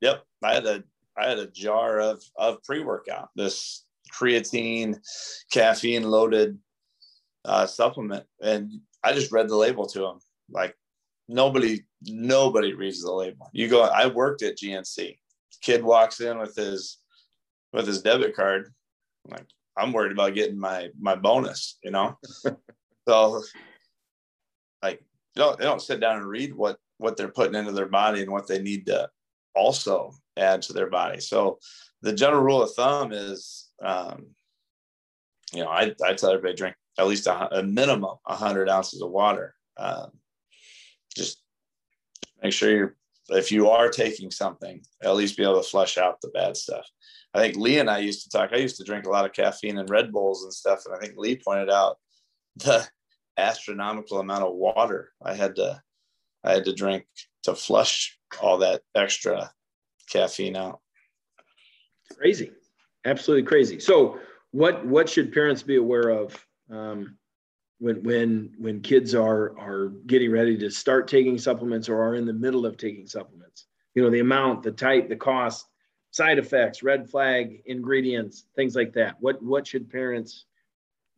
[0.00, 0.84] Yep, I had a
[1.16, 3.30] I had a jar of of pre workout.
[3.36, 4.98] This creatine,
[5.50, 6.59] caffeine loaded
[7.44, 10.18] uh, supplement, and I just read the label to him.
[10.50, 10.76] Like
[11.28, 13.50] nobody, nobody reads the label.
[13.52, 13.82] You go.
[13.82, 15.18] I worked at GNC.
[15.62, 16.98] Kid walks in with his
[17.72, 18.72] with his debit card.
[19.24, 19.46] I'm like
[19.76, 21.78] I'm worried about getting my my bonus.
[21.82, 22.18] You know,
[23.08, 23.42] so
[24.82, 25.00] like
[25.34, 28.22] you don't they don't sit down and read what what they're putting into their body
[28.22, 29.08] and what they need to
[29.54, 31.20] also add to their body.
[31.20, 31.58] So
[32.02, 34.26] the general rule of thumb is, um,
[35.52, 39.10] you know, I, I tell everybody drink at least a, a minimum 100 ounces of
[39.10, 39.54] water.
[39.76, 40.10] Um,
[41.16, 41.40] just
[42.42, 42.96] make sure you're,
[43.30, 46.86] if you are taking something, at least be able to flush out the bad stuff.
[47.32, 48.50] I think Lee and I used to talk.
[48.52, 50.84] I used to drink a lot of caffeine and Red Bulls and stuff.
[50.86, 51.96] And I think Lee pointed out
[52.56, 52.86] the
[53.36, 55.82] astronomical amount of water I had to
[56.44, 57.06] I had to drink
[57.44, 59.50] to flush all that extra
[60.10, 60.80] caffeine out.
[62.16, 62.52] Crazy,
[63.04, 63.80] absolutely crazy.
[63.80, 64.20] So,
[64.52, 67.16] what what should parents be aware of um,
[67.85, 72.24] when when when kids are are getting ready to start taking supplements or are in
[72.24, 73.66] the middle of taking supplements?
[73.95, 75.66] You know, the amount, the type, the cost,
[76.11, 79.16] side effects, red flag ingredients, things like that.
[79.20, 80.47] What what should parents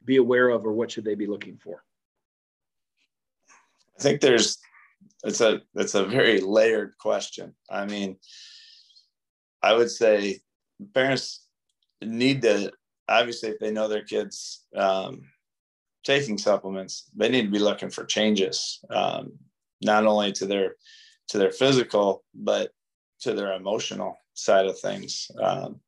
[0.04, 1.84] be aware of, or what should they be looking for?
[3.96, 4.58] I think there's
[5.22, 7.54] it's a it's a very layered question.
[7.70, 8.16] I mean,
[9.62, 10.40] I would say
[10.94, 11.46] parents
[12.02, 12.72] need to
[13.08, 15.22] obviously if they know their kids um,
[16.06, 19.32] taking supplements, they need to be looking for changes, um,
[19.82, 20.76] not only to their
[21.28, 22.70] to their physical but
[23.20, 25.28] to their emotional side of things.
[25.42, 25.80] Um,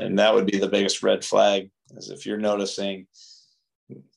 [0.00, 3.06] and that would be the biggest red flag is if you're noticing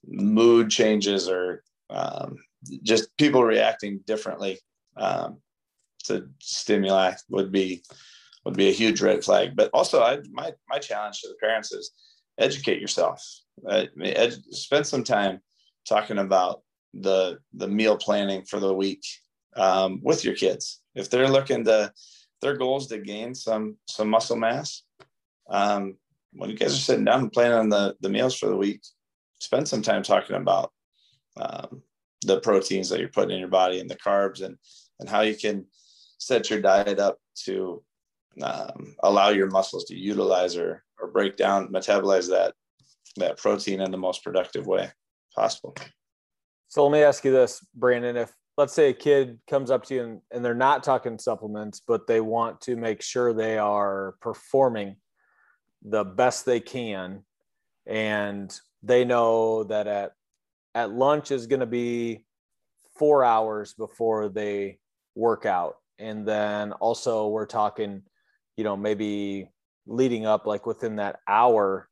[0.07, 2.37] mood changes or um,
[2.81, 4.59] just people reacting differently
[4.97, 5.37] um,
[6.05, 7.83] to stimuli would be
[8.45, 9.55] would be a huge red flag.
[9.55, 11.91] But also, I, my my challenge to the parents is
[12.39, 13.23] educate yourself.
[13.67, 15.39] Uh, ed, spend some time
[15.87, 16.61] talking about
[16.93, 19.03] the the meal planning for the week
[19.55, 20.81] um, with your kids.
[20.95, 21.91] If they're looking to
[22.41, 24.83] their goals to gain some some muscle mass,
[25.49, 25.95] um,
[26.33, 28.81] when you guys are sitting down and planning the the meals for the week,
[29.39, 30.71] spend some time talking about
[31.37, 31.81] um,
[32.25, 34.57] the proteins that you're putting in your body and the carbs and
[34.99, 35.65] and how you can
[36.17, 37.83] set your diet up to
[38.41, 42.53] um, allow your muscles to utilize or or break down metabolize that
[43.17, 44.89] that protein in the most productive way
[45.35, 45.75] possible
[46.67, 49.95] so let me ask you this brandon if let's say a kid comes up to
[49.95, 54.15] you and, and they're not talking supplements but they want to make sure they are
[54.21, 54.95] performing
[55.83, 57.23] the best they can
[57.85, 60.11] and they know that at
[60.75, 62.25] at lunch is going to be
[62.97, 64.79] four hours before they
[65.15, 65.75] work out.
[65.99, 68.03] And then also we're talking,
[68.57, 69.49] you know, maybe
[69.85, 71.87] leading up like within that hour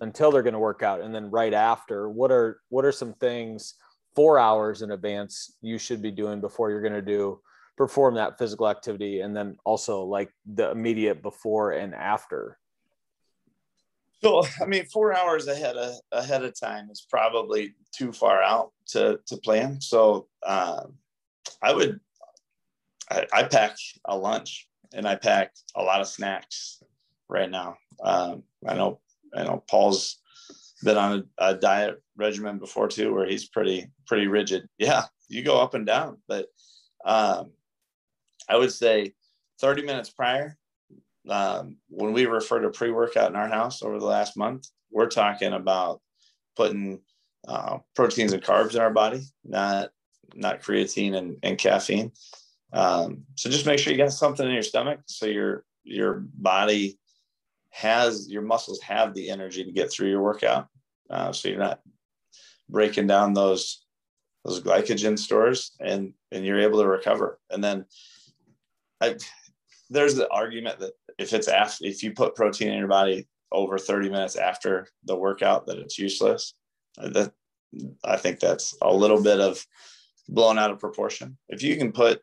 [0.00, 1.00] until they're going to work out.
[1.00, 3.74] And then right after, what are, what are some things
[4.14, 7.40] four hours in advance you should be doing before you're going to do
[7.76, 12.56] perform that physical activity and then also like the immediate before and after
[14.24, 18.72] so, I mean, four hours ahead of ahead of time is probably too far out
[18.88, 19.82] to to plan.
[19.82, 20.94] So, um,
[21.60, 22.00] I would,
[23.10, 23.76] I, I, pack
[24.06, 26.82] a lunch and I pack a lot of snacks
[27.28, 27.76] right now.
[28.02, 29.00] Um, I know,
[29.34, 30.18] I know Paul's
[30.82, 34.68] been on a, a diet regimen before too, where he's pretty pretty rigid.
[34.78, 36.46] Yeah, you go up and down, but
[37.04, 37.52] um,
[38.48, 39.14] I would say
[39.60, 40.56] 30 minutes prior,
[41.28, 45.52] um, when we refer to pre-workout in our house over the last month, we're talking
[45.52, 46.00] about
[46.56, 47.00] putting
[47.48, 49.90] uh, proteins and carbs in our body, not
[50.34, 52.10] not creatine and, and caffeine.
[52.72, 56.98] Um, so just make sure you got something in your stomach so your your body
[57.74, 60.68] has your muscles have the energy to get through your workout.
[61.10, 61.80] Uh, so you're not
[62.68, 63.84] breaking down those
[64.44, 67.40] those glycogen stores and and you're able to recover.
[67.50, 67.84] And then
[69.00, 69.16] I
[69.90, 73.76] there's the argument that if it's after if you put protein in your body over
[73.76, 76.54] 30 minutes after the workout that it's useless
[76.98, 77.32] uh, that
[78.04, 79.64] i think that's a little bit of
[80.28, 82.20] blown out of proportion if you can put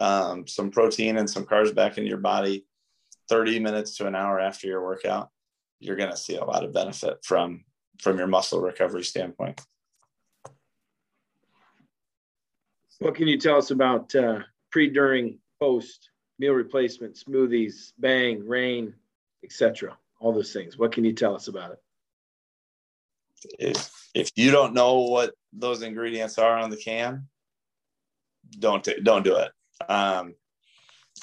[0.00, 2.64] um, some protein and some carbs back in your body
[3.28, 5.30] 30 minutes to an hour after your workout
[5.80, 7.64] you're going to see a lot of benefit from
[8.00, 9.60] from your muscle recovery standpoint
[13.00, 18.94] what can you tell us about uh, pre during post meal replacement, smoothies, bang, Reign,
[19.42, 19.96] etc.
[20.20, 20.78] All those things.
[20.78, 21.78] What can you tell us about it?
[23.58, 27.28] If if you don't know what those ingredients are on the can,
[28.58, 29.52] don't t- don't do it.
[29.88, 30.34] Um,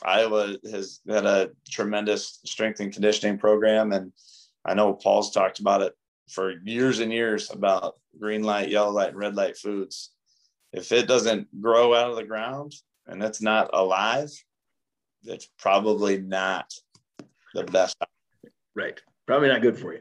[0.03, 4.11] Iowa has had a tremendous strength and conditioning program, and
[4.65, 5.93] I know Paul's talked about it
[6.29, 10.11] for years and years about green light, yellow light, red light foods.
[10.73, 12.73] If it doesn't grow out of the ground
[13.05, 14.31] and it's not alive,
[15.23, 16.71] it's probably not
[17.53, 17.97] the best.
[18.75, 18.99] Right.
[19.27, 19.99] Probably not good for you.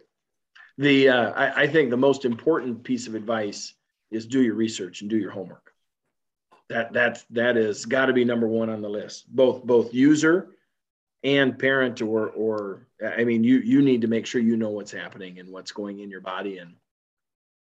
[0.79, 3.75] The uh, I, I think the most important piece of advice
[4.11, 5.70] is do your research and do your homework.
[6.71, 9.27] That that that is got to be number one on the list.
[9.35, 10.51] Both both user
[11.25, 14.93] and parent or or I mean you you need to make sure you know what's
[14.93, 16.77] happening and what's going in your body and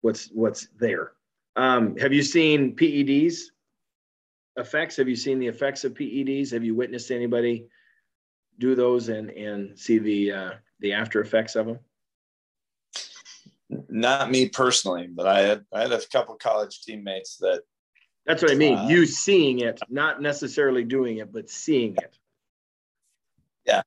[0.03, 1.13] what's what's there.
[1.57, 3.45] Um, have you seen PEDs
[4.59, 4.97] effects?
[4.97, 6.53] Have you seen the effects of PEDs?
[6.53, 7.67] Have you witnessed anybody
[8.59, 10.51] do those and and see the uh,
[10.81, 11.79] the after effects of them?
[13.89, 17.63] Not me personally, but I had I had a couple college teammates that.
[18.29, 18.77] That's what I mean.
[18.77, 22.15] Uh, you seeing it, not necessarily doing it, but seeing it.
[23.65, 23.81] Yeah,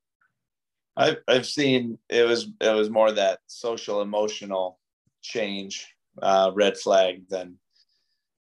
[0.97, 4.79] I've I've seen it was it was more that social emotional
[5.21, 5.87] change
[6.23, 7.59] uh, red flag than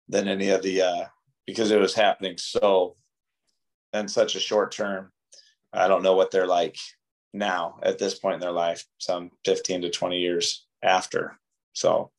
[0.09, 1.05] than any of the uh,
[1.46, 2.96] because it was happening so
[3.92, 5.12] in such a short term.
[5.70, 6.78] I don't know what they're like
[7.34, 11.38] now at this point in their life, some 15 to 20 years after.
[11.74, 12.11] So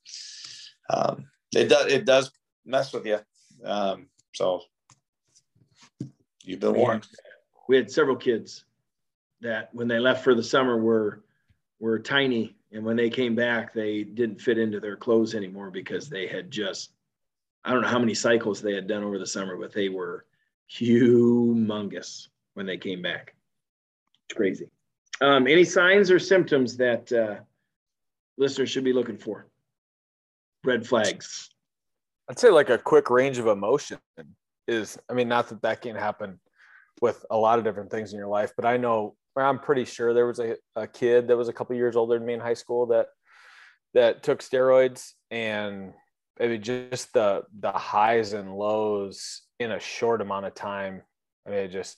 [0.91, 1.25] um,
[1.55, 2.31] it does it does
[2.63, 3.17] mess with you.
[3.65, 4.61] Um, so
[6.43, 7.07] you've been warned.
[7.67, 8.65] We had several kids
[9.41, 11.23] that when they left for the summer were
[11.79, 16.09] were tiny, and when they came back, they didn't fit into their clothes anymore because
[16.09, 16.91] they had just
[17.63, 20.25] I don't know how many cycles they had done over the summer, but they were
[20.71, 23.35] humongous when they came back.
[24.29, 24.69] It's crazy.
[25.21, 27.35] Um, any signs or symptoms that uh,
[28.37, 29.47] listeners should be looking for?
[30.63, 31.51] Red flags.
[32.31, 33.99] I'd say like a quick range of emotion
[34.65, 36.39] is, I mean, not that that can happen
[37.01, 40.13] with a lot of different things in your life, but I know I'm pretty sure
[40.13, 42.53] there was a, a kid that was a couple years older than me in high
[42.53, 43.07] school that
[43.93, 45.91] that took steroids and
[46.39, 51.01] mean just the the highs and lows in a short amount of time.
[51.45, 51.97] I mean, it just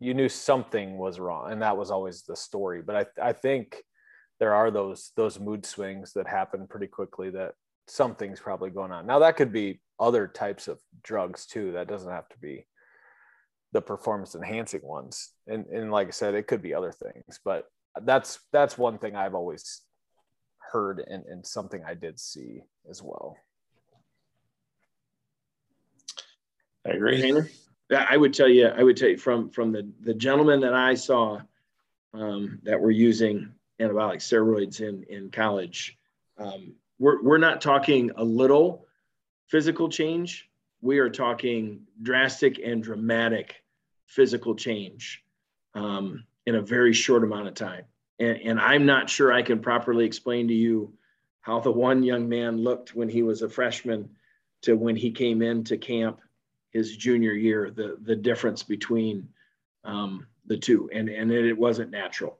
[0.00, 2.82] you knew something was wrong, and that was always the story.
[2.82, 3.82] But I I think
[4.38, 7.54] there are those those mood swings that happen pretty quickly that
[7.92, 9.06] something's probably going on.
[9.06, 11.72] Now that could be other types of drugs too.
[11.72, 12.66] That doesn't have to be
[13.72, 15.30] the performance enhancing ones.
[15.46, 17.66] And and like I said, it could be other things, but
[18.02, 19.82] that's that's one thing I've always
[20.72, 23.36] heard and, and something I did see as well.
[26.86, 27.42] I agree.
[27.94, 30.94] I would tell you, I would tell you from from the the gentlemen that I
[30.94, 31.40] saw
[32.14, 35.98] um, that were using anabolic steroids in in college.
[36.38, 38.86] Um, we're we're not talking a little
[39.48, 40.48] physical change.
[40.82, 43.64] We are talking drastic and dramatic
[44.06, 45.24] physical change
[45.74, 47.84] um, in a very short amount of time.
[48.20, 50.92] And, and I'm not sure I can properly explain to you
[51.40, 54.08] how the one young man looked when he was a freshman
[54.62, 56.20] to when he came into camp
[56.70, 59.28] his junior year, the, the difference between
[59.84, 60.88] um, the two.
[60.92, 62.38] And, and it, it wasn't natural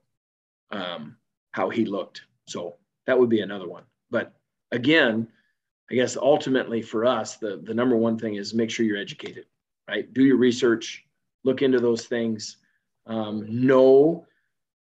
[0.70, 1.16] um,
[1.50, 2.22] how he looked.
[2.46, 3.82] So that would be another one.
[4.08, 4.32] But
[4.72, 5.28] again,
[5.90, 9.46] I guess ultimately for us, the, the number one thing is make sure you're educated,
[9.88, 10.12] right?
[10.12, 11.04] Do your research,
[11.44, 12.56] look into those things,
[13.06, 14.26] um, know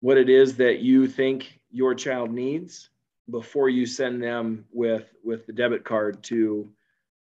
[0.01, 2.91] what it is that you think your child needs
[3.31, 6.68] before you send them with with the debit card to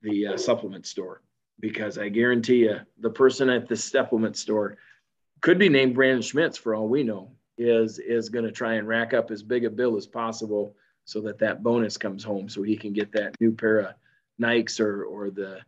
[0.02, 1.22] the uh, supplement store
[1.60, 4.76] because I guarantee you, the person at the supplement store
[5.40, 8.88] could be named Brandon Schmitz for all we know, is is going to try and
[8.88, 10.74] rack up as big a bill as possible
[11.04, 13.94] so that that bonus comes home, so he can get that new pair of
[14.40, 15.60] Nikes or or the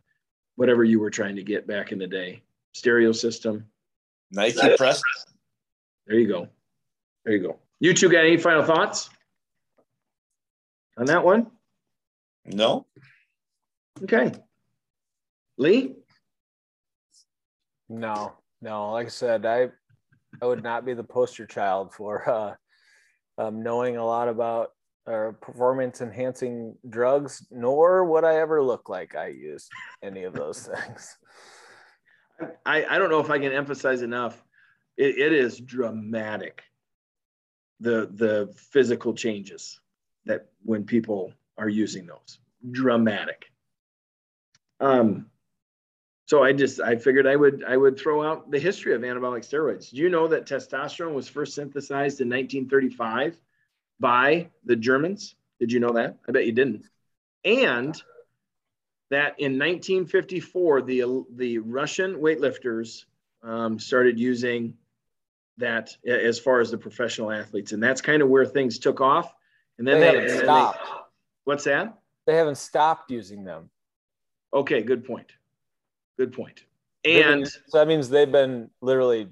[0.55, 2.41] whatever you were trying to get back in the day,
[2.73, 3.65] stereo system,
[4.31, 5.01] Nike press.
[6.07, 6.47] There you go.
[7.23, 7.59] There you go.
[7.79, 9.09] You two got any final thoughts
[10.97, 11.47] on that one?
[12.45, 12.85] No.
[14.03, 14.31] Okay.
[15.57, 15.95] Lee?
[17.89, 18.91] No, no.
[18.91, 19.69] Like I said, I
[20.41, 22.55] I would not be the poster child for uh,
[23.37, 24.71] um, knowing a lot about
[25.07, 29.69] uh, performance enhancing drugs, nor would I ever look like I used
[30.01, 31.17] any of those things.
[32.65, 34.43] I, I don't know if I can emphasize enough.
[34.97, 36.63] it, it is dramatic.
[37.81, 39.79] The the physical changes
[40.25, 42.39] that when people are using those
[42.71, 43.45] dramatic.
[44.79, 45.27] Um,
[46.25, 49.47] so I just I figured I would I would throw out the history of anabolic
[49.47, 49.91] steroids.
[49.91, 53.39] Do you know that testosterone was first synthesized in 1935
[53.99, 55.35] by the Germans?
[55.59, 56.17] Did you know that?
[56.27, 56.87] I bet you didn't.
[57.43, 57.95] And
[59.11, 63.05] that in 1954 the the Russian weightlifters
[63.43, 64.75] um, started using
[65.57, 69.33] that as far as the professional athletes, and that's kind of where things took off.
[69.77, 70.79] And then they, they, haven't stopped.
[71.45, 71.97] What's that?
[72.25, 73.69] They haven't stopped using them.
[74.53, 75.31] Okay, good point.
[76.17, 76.63] Good point.
[77.03, 79.29] They've been- And so that means they've been literally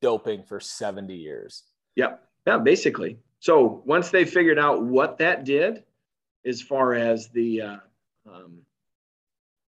[0.00, 1.64] doping for 70 years.
[1.94, 3.18] yeah, yeah, basically.
[3.42, 5.82] So once they figured out what that did,
[6.46, 7.76] as far as the uh,
[8.24, 8.58] um,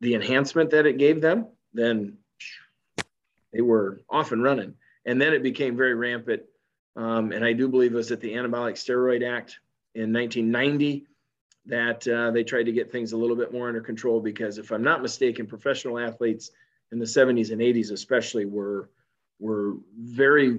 [0.00, 2.18] the enhancement that it gave them, then
[3.52, 4.74] they were off and running.
[5.06, 6.42] And then it became very rampant.
[6.96, 9.60] Um, and I do believe it was at the Anabolic Steroid Act
[9.94, 11.06] in 1990
[11.66, 14.72] that uh, they tried to get things a little bit more under control because, if
[14.72, 16.50] I'm not mistaken, professional athletes
[16.90, 18.90] in the 70s and 80s, especially, were
[19.38, 20.58] were very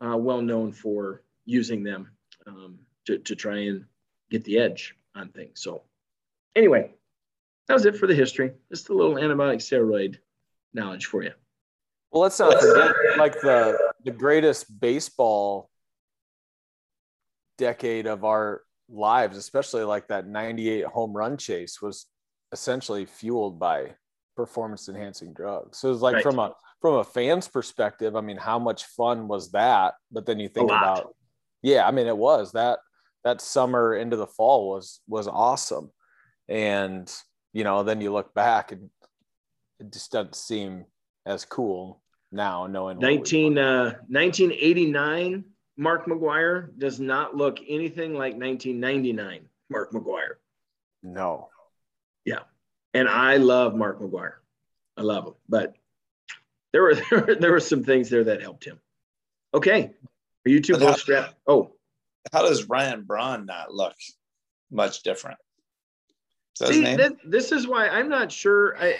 [0.00, 2.08] uh, well known for using them
[2.46, 3.84] um, to, to try and
[4.30, 5.60] get the edge on things.
[5.62, 5.82] So,
[6.56, 6.90] anyway,
[7.68, 8.52] that was it for the history.
[8.70, 10.16] Just a little antibiotic steroid
[10.74, 11.32] knowledge for you.
[12.10, 15.70] Well, let's not forget like the the greatest baseball
[17.56, 22.06] decade of our lives, especially like that 98 home run chase was
[22.52, 23.94] essentially fueled by
[24.36, 25.78] performance enhancing drugs.
[25.78, 26.22] So it's like Right.
[26.22, 29.94] from a from a fan's perspective, I mean, how much fun was that?
[30.10, 31.14] But then you think about
[31.62, 32.78] yeah, I mean it was that
[33.24, 35.90] that summer into the fall was was awesome.
[36.48, 37.12] And
[37.52, 38.90] you know, then you look back and
[39.80, 40.86] it just doesn't seem
[41.26, 42.00] as cool
[42.30, 45.44] now knowing what we 19, uh, 1989
[45.76, 50.34] Mark McGwire does not look anything like 1999 Mark McGwire.
[51.02, 51.48] no
[52.24, 52.40] Yeah.
[52.94, 54.34] And I love Mark McGwire.
[54.96, 55.34] I love him.
[55.48, 55.74] But
[56.72, 58.80] there were, there were, there were some things there that helped him.
[59.54, 59.92] Okay.
[60.46, 61.34] Are you two both strapped?
[61.46, 61.72] Oh,
[62.32, 63.94] How does Ryan Braun not look
[64.70, 65.38] much different?
[66.54, 66.98] Is that his See, name?
[66.98, 68.76] thi- this is why I'm not sure.
[68.78, 68.96] I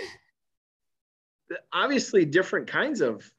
[1.73, 3.31] obviously different kinds of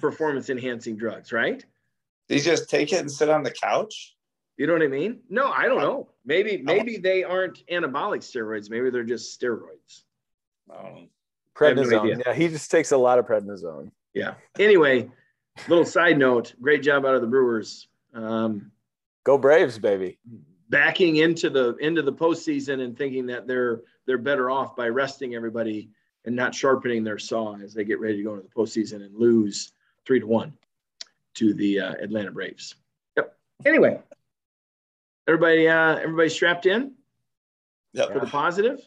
[0.00, 1.64] performance enhancing drugs, right?
[2.28, 4.16] Did he just take it and sit on the couch?
[4.56, 5.20] You know what I mean?
[5.28, 6.08] No, I don't know.
[6.24, 8.70] Maybe maybe they aren't anabolic steroids.
[8.70, 10.04] Maybe they're just steroids.
[10.70, 11.08] Um,
[11.60, 14.34] I have no prednisone yeah he just takes a lot of prednisone Yeah.
[14.58, 15.10] Anyway,
[15.68, 16.54] little side note.
[16.60, 17.88] Great job out of the Brewers.
[18.14, 18.70] Um,
[19.24, 20.18] go braves baby
[20.72, 25.34] backing into the into the postseason and thinking that they're they're better off by resting
[25.34, 25.90] everybody
[26.24, 29.14] and not sharpening their saw as they get ready to go into the postseason and
[29.14, 29.72] lose
[30.06, 30.52] three to one
[31.34, 32.74] to the uh, Atlanta Braves.
[33.16, 33.36] Yep.
[33.64, 34.00] Anyway,
[35.26, 36.92] everybody, uh, everybody strapped in
[37.92, 38.12] yep.
[38.12, 38.80] for the positive.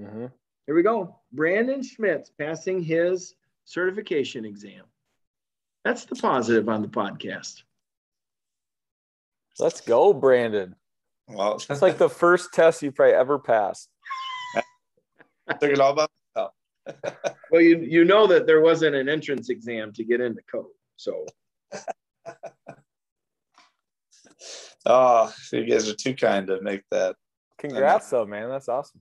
[0.00, 0.30] Mhm.
[0.66, 1.16] Here we go.
[1.32, 3.34] Brandon Schmitz passing his
[3.64, 4.84] certification exam.
[5.86, 7.62] That's the positive on the podcast.
[9.60, 10.74] let's go brandon
[11.28, 13.88] Well, that's like the first test you probably ever passed
[15.60, 16.52] took it all by myself.
[17.52, 20.66] Well, you you know that there wasn't an entrance exam to get into code,
[20.96, 21.24] so
[24.84, 27.14] Oh, you guys are too kind to make that.
[27.58, 29.00] congrats though man that's awesome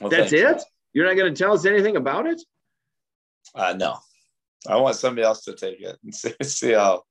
[0.00, 0.48] Well, that's thank you.
[0.50, 0.62] it.
[0.94, 2.40] You're not going to tell us anything about it.
[3.54, 3.98] Uh, no,
[4.66, 7.02] I want somebody else to take it and see, see how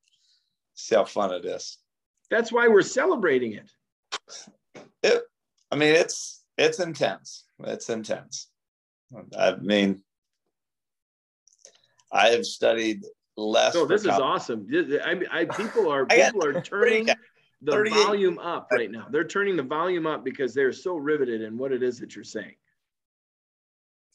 [0.75, 1.77] see how fun it is.
[2.29, 3.71] That's why we're celebrating it.
[5.03, 5.23] It,
[5.71, 7.45] I mean, it's it's intense.
[7.59, 8.49] It's intense.
[9.37, 10.01] I mean,
[12.11, 13.03] I have studied
[13.37, 13.75] less.
[13.75, 14.67] Oh, so this is awesome.
[14.73, 17.07] I, I, people are people are turning
[17.61, 19.07] the volume up right now.
[19.09, 22.23] They're turning the volume up because they're so riveted in what it is that you're
[22.23, 22.55] saying.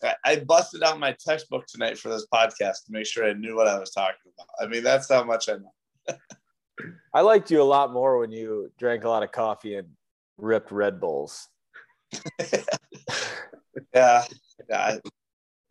[0.03, 3.57] I, I busted out my textbook tonight for this podcast to make sure I knew
[3.57, 4.49] what I was talking about.
[4.61, 6.17] I mean, that's how much I know.
[7.15, 9.89] i liked you a lot more when you drank a lot of coffee and
[10.39, 11.49] ripped red bulls
[13.95, 14.25] Yeah,
[14.69, 14.79] yeah.
[14.79, 15.01] I,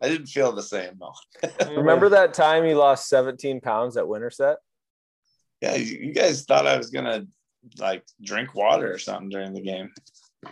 [0.01, 1.69] I didn't feel the same though.
[1.75, 4.57] remember that time you lost 17 pounds at winterset
[5.61, 7.25] Yeah, you, you guys thought I was gonna
[7.77, 9.91] like drink water or something during the game.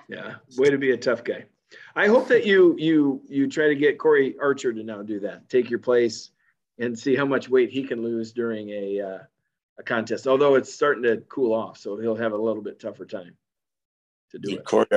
[0.07, 1.45] Yeah, way to be a tough guy.
[1.95, 5.49] I hope that you you you try to get Corey Archer to now do that.
[5.49, 6.31] Take your place
[6.77, 9.19] and see how much weight he can lose during a uh,
[9.77, 10.27] a contest.
[10.27, 13.35] Although it's starting to cool off, so he'll have a little bit tougher time
[14.31, 14.65] to do it.
[14.65, 14.87] Corey,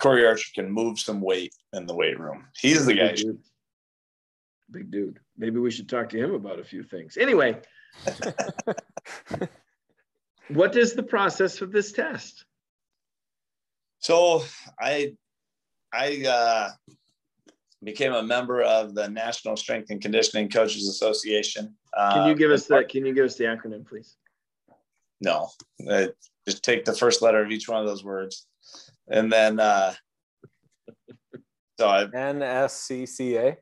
[0.00, 2.46] Corey Archer can move some weight in the weight room.
[2.56, 3.08] He's the guy.
[3.08, 3.38] Big dude.
[4.70, 5.20] Big dude.
[5.36, 7.16] Maybe we should talk to him about a few things.
[7.16, 7.60] Anyway,
[10.48, 12.44] what is the process of this test?
[13.98, 14.44] So
[14.80, 15.14] I
[15.92, 16.70] I uh,
[17.82, 21.74] became a member of the National Strength and Conditioning Coaches Association.
[21.94, 22.88] Can you Uh, give us that?
[22.88, 24.16] Can you give us the acronym, please?
[25.20, 25.50] No,
[25.88, 26.08] Uh,
[26.48, 28.48] just take the first letter of each one of those words,
[29.08, 29.94] and then uh,
[31.78, 33.56] so I nscca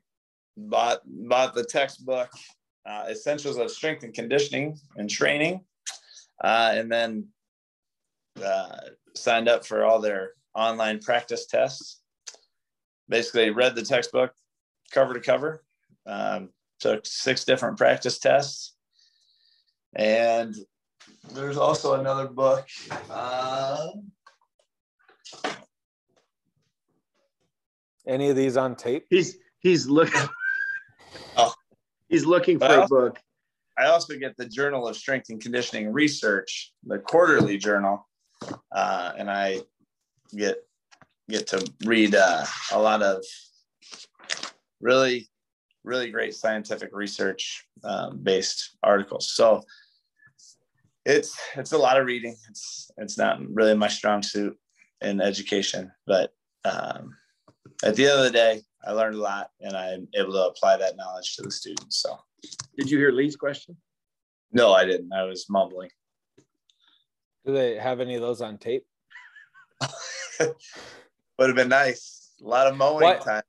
[0.57, 2.29] bought bought the textbook,
[2.87, 5.63] uh, Essentials of Strength and Conditioning and Training,
[6.43, 7.27] uh, and then
[8.43, 8.77] uh,
[9.15, 12.00] signed up for all their online practice tests.
[13.11, 14.31] Basically, read the textbook
[14.93, 15.65] cover to cover,
[16.07, 16.49] um,
[16.79, 18.73] took six different practice tests,
[19.95, 20.55] and
[21.33, 22.65] there's also another book.
[23.09, 23.87] Uh,
[28.07, 29.05] Any of these on tape?
[29.09, 30.21] He's he's looking.
[31.37, 31.53] Oh.
[32.07, 33.19] He's looking for Well, a book.
[33.77, 38.07] I also get the Journal of Strength and Conditioning Research, the quarterly journal,
[38.71, 39.59] uh, and I
[40.35, 40.57] get
[41.31, 43.23] get to read uh, a lot of
[44.79, 45.29] really,
[45.83, 49.31] really great scientific research um, based articles.
[49.31, 49.63] So
[51.05, 52.35] it's it's a lot of reading.
[52.49, 54.55] It's it's not really my strong suit
[55.01, 56.31] in education, but
[56.65, 57.15] um,
[57.83, 60.77] at the end of the day, I learned a lot, and I'm able to apply
[60.77, 62.01] that knowledge to the students.
[62.01, 62.17] So.
[62.77, 63.77] Did you hear Lee's question?
[64.51, 65.13] No, I didn't.
[65.13, 65.89] I was mumbling.
[67.45, 68.85] Do they have any of those on tape?
[71.41, 72.35] Would have been nice.
[72.39, 73.21] A lot of mowing What?
[73.21, 73.41] time.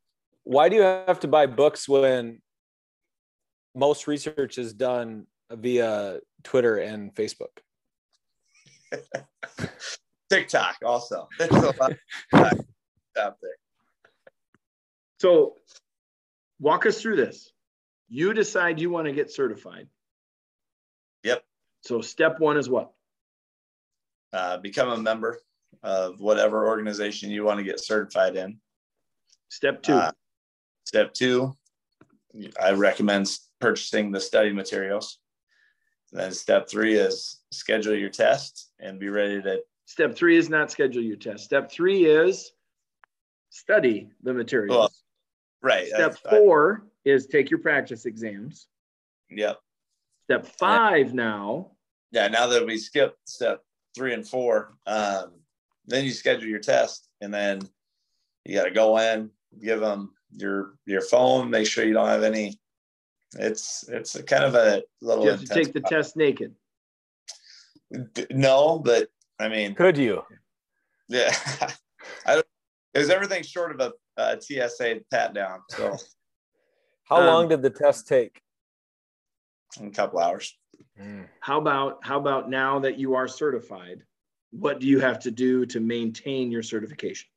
[0.45, 2.41] Why do you have to buy books when
[3.75, 7.51] most research is done via Twitter and Facebook?
[10.31, 11.29] TikTok also.
[11.39, 11.99] There's a lot of
[13.21, 13.59] out there.
[15.21, 15.57] So
[16.61, 17.53] walk us through this.
[18.09, 19.87] You decide you want to get certified.
[21.25, 21.45] Yep.
[21.83, 22.91] So step one is what?
[24.33, 25.39] Uh, become a member
[25.83, 28.59] of whatever organization you want to get certified in.
[29.49, 29.95] Step two.
[29.95, 30.13] Uh,
[30.85, 31.55] step two,
[32.61, 33.29] I recommend
[33.61, 35.19] purchasing the study materials.
[36.13, 39.61] Then step three is schedule your test and be ready to.
[39.87, 41.45] Step three is not schedule your test.
[41.45, 42.53] Step three is
[43.51, 44.77] study the materials.
[44.77, 44.91] Well,
[45.63, 45.87] Right.
[45.89, 48.67] Step I- I- four is take your practice exams.
[49.31, 49.61] Yep.
[50.25, 51.77] Step five now,
[52.11, 53.65] yeah, now that we skipped step
[53.95, 55.42] three and four, um,
[55.87, 57.61] then you schedule your test, and then
[58.45, 59.31] you got to go in,
[59.61, 62.59] give them your your phone, make sure you don't have any.
[63.39, 65.25] It's it's a kind of a little.
[65.25, 66.55] you have to take the test naked.
[68.31, 69.09] No, but
[69.39, 70.23] I mean, Could you?
[71.09, 71.35] yeah,
[72.27, 72.47] I don't.
[72.95, 75.97] It was everything short of a, a TSA pat down, so
[77.05, 78.41] How Um, long did the test take?
[79.81, 80.57] in a couple hours.
[81.41, 84.03] How about how about now that you are certified?
[84.53, 87.29] What do you have to do to maintain your certification?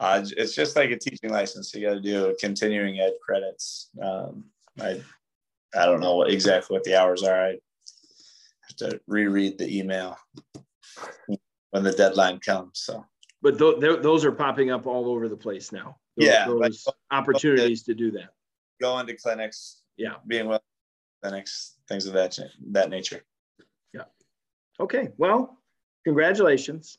[0.00, 1.74] Uh, it's just like a teaching license.
[1.74, 3.90] You got to do continuing ed credits.
[4.00, 4.44] Um,
[4.80, 5.02] I
[5.76, 7.46] I don't know what exactly what the hours are.
[7.46, 7.58] I
[8.68, 10.16] have to reread the email
[11.70, 12.78] when the deadline comes.
[12.78, 13.04] So
[13.42, 15.96] But th- th- those are popping up all over the place now.
[16.16, 18.30] Those, Yeah, like- those opportunities to do that.
[18.80, 19.82] go into clinics.
[19.96, 20.14] Yeah.
[20.28, 20.62] being well
[21.22, 22.38] clinics, things of that
[22.70, 23.24] that nature.
[23.92, 24.04] Yeah.
[24.78, 25.58] Okay, well,
[26.08, 26.98] congratulations.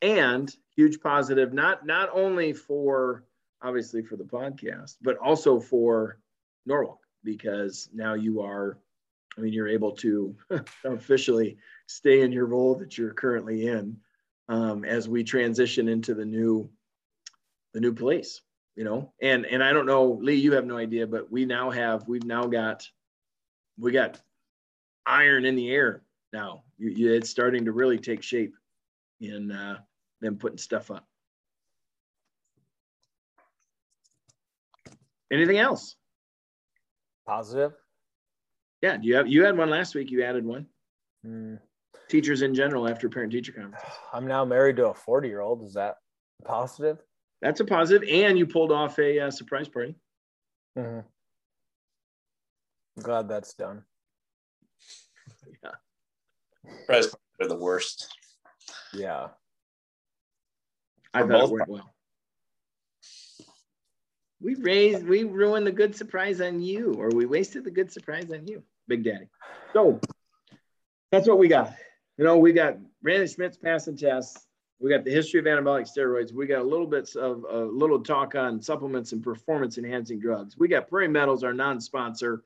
[0.00, 3.24] And huge positive, not not only for
[3.62, 6.18] obviously for the podcast, but also for
[6.66, 8.78] Norwalk, because now you are,
[9.36, 10.34] I mean, you're able to
[10.84, 13.98] officially stay in your role that you're currently in
[14.48, 16.68] um, as we transition into the new
[17.74, 18.40] the new place,
[18.76, 19.12] you know.
[19.20, 22.24] And and I don't know, Lee, you have no idea, but we now have we've
[22.24, 22.88] now got
[23.78, 24.18] we got
[25.04, 26.02] iron in the air
[26.32, 26.64] now.
[26.82, 28.54] You, you, it's starting to really take shape
[29.20, 29.78] in uh,
[30.20, 31.06] them putting stuff up.
[35.32, 35.94] Anything else?
[37.24, 37.72] Positive?
[38.82, 40.10] Yeah, you have you had one last week?
[40.10, 40.66] You added one.
[41.24, 41.54] Hmm.
[42.08, 43.84] Teachers in general after parent teacher conference.
[44.12, 45.62] I'm now married to a 40 year old.
[45.62, 45.98] Is that
[46.44, 46.98] positive?
[47.40, 49.94] That's a positive, and you pulled off a uh, surprise party.
[50.76, 51.00] Mm-hmm.
[53.00, 53.84] Glad that's done.
[56.80, 58.14] Surprise are the worst.
[58.92, 59.28] Yeah.
[61.14, 61.94] I For thought it both went well.
[64.40, 68.30] We raised, we ruined the good surprise on you, or we wasted the good surprise
[68.32, 69.28] on you, Big Daddy.
[69.72, 70.00] So
[71.12, 71.74] that's what we got.
[72.18, 74.46] You know, we got Randy Smith's passing tests.
[74.80, 76.32] We got the history of anabolic steroids.
[76.32, 80.58] We got a little bits of a little talk on supplements and performance enhancing drugs.
[80.58, 82.42] We got Prairie Metals, our non-sponsor.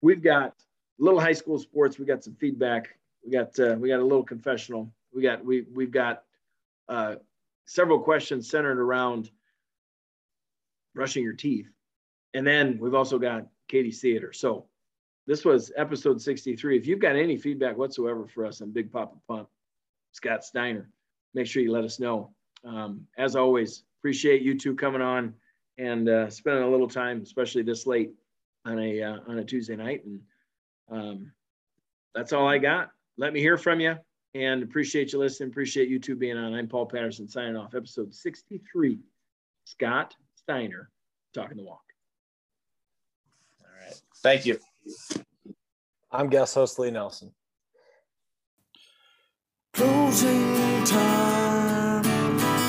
[0.00, 0.54] We've got
[1.00, 1.98] little high school sports.
[1.98, 2.96] We got some feedback.
[3.24, 4.92] We got uh, we got a little confessional.
[5.14, 6.24] We got we we've got
[6.88, 7.16] uh,
[7.66, 9.30] several questions centered around
[10.94, 11.68] brushing your teeth.
[12.34, 14.32] And then we've also got Katie's Theater.
[14.32, 14.66] So
[15.26, 16.76] this was episode 63.
[16.76, 19.48] If you've got any feedback whatsoever for us on Big Papa Pump,
[20.12, 20.88] Scott Steiner,
[21.34, 22.30] make sure you let us know.
[22.64, 25.34] Um, as always, appreciate you two coming on
[25.78, 28.12] and uh, spending a little time, especially this late
[28.64, 30.04] on a uh, on a Tuesday night.
[30.04, 30.20] And
[30.90, 31.32] um,
[32.14, 32.90] that's all I got.
[33.18, 33.96] Let me hear from you.
[34.34, 35.50] and appreciate you listening.
[35.50, 36.54] Appreciate you two being on.
[36.54, 37.74] I'm Paul Patterson signing off.
[37.74, 38.98] Episode 63.
[39.64, 40.90] Scott Steiner
[41.34, 41.82] talking the walk.
[43.60, 44.00] All right.
[44.22, 44.58] Thank you.
[46.10, 47.32] I'm guest host Lee Nelson.
[49.74, 52.02] Closing time.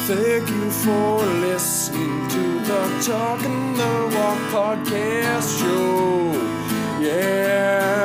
[0.06, 7.02] Thank you for listening to the Talking the Walk podcast show.
[7.02, 8.03] Yeah.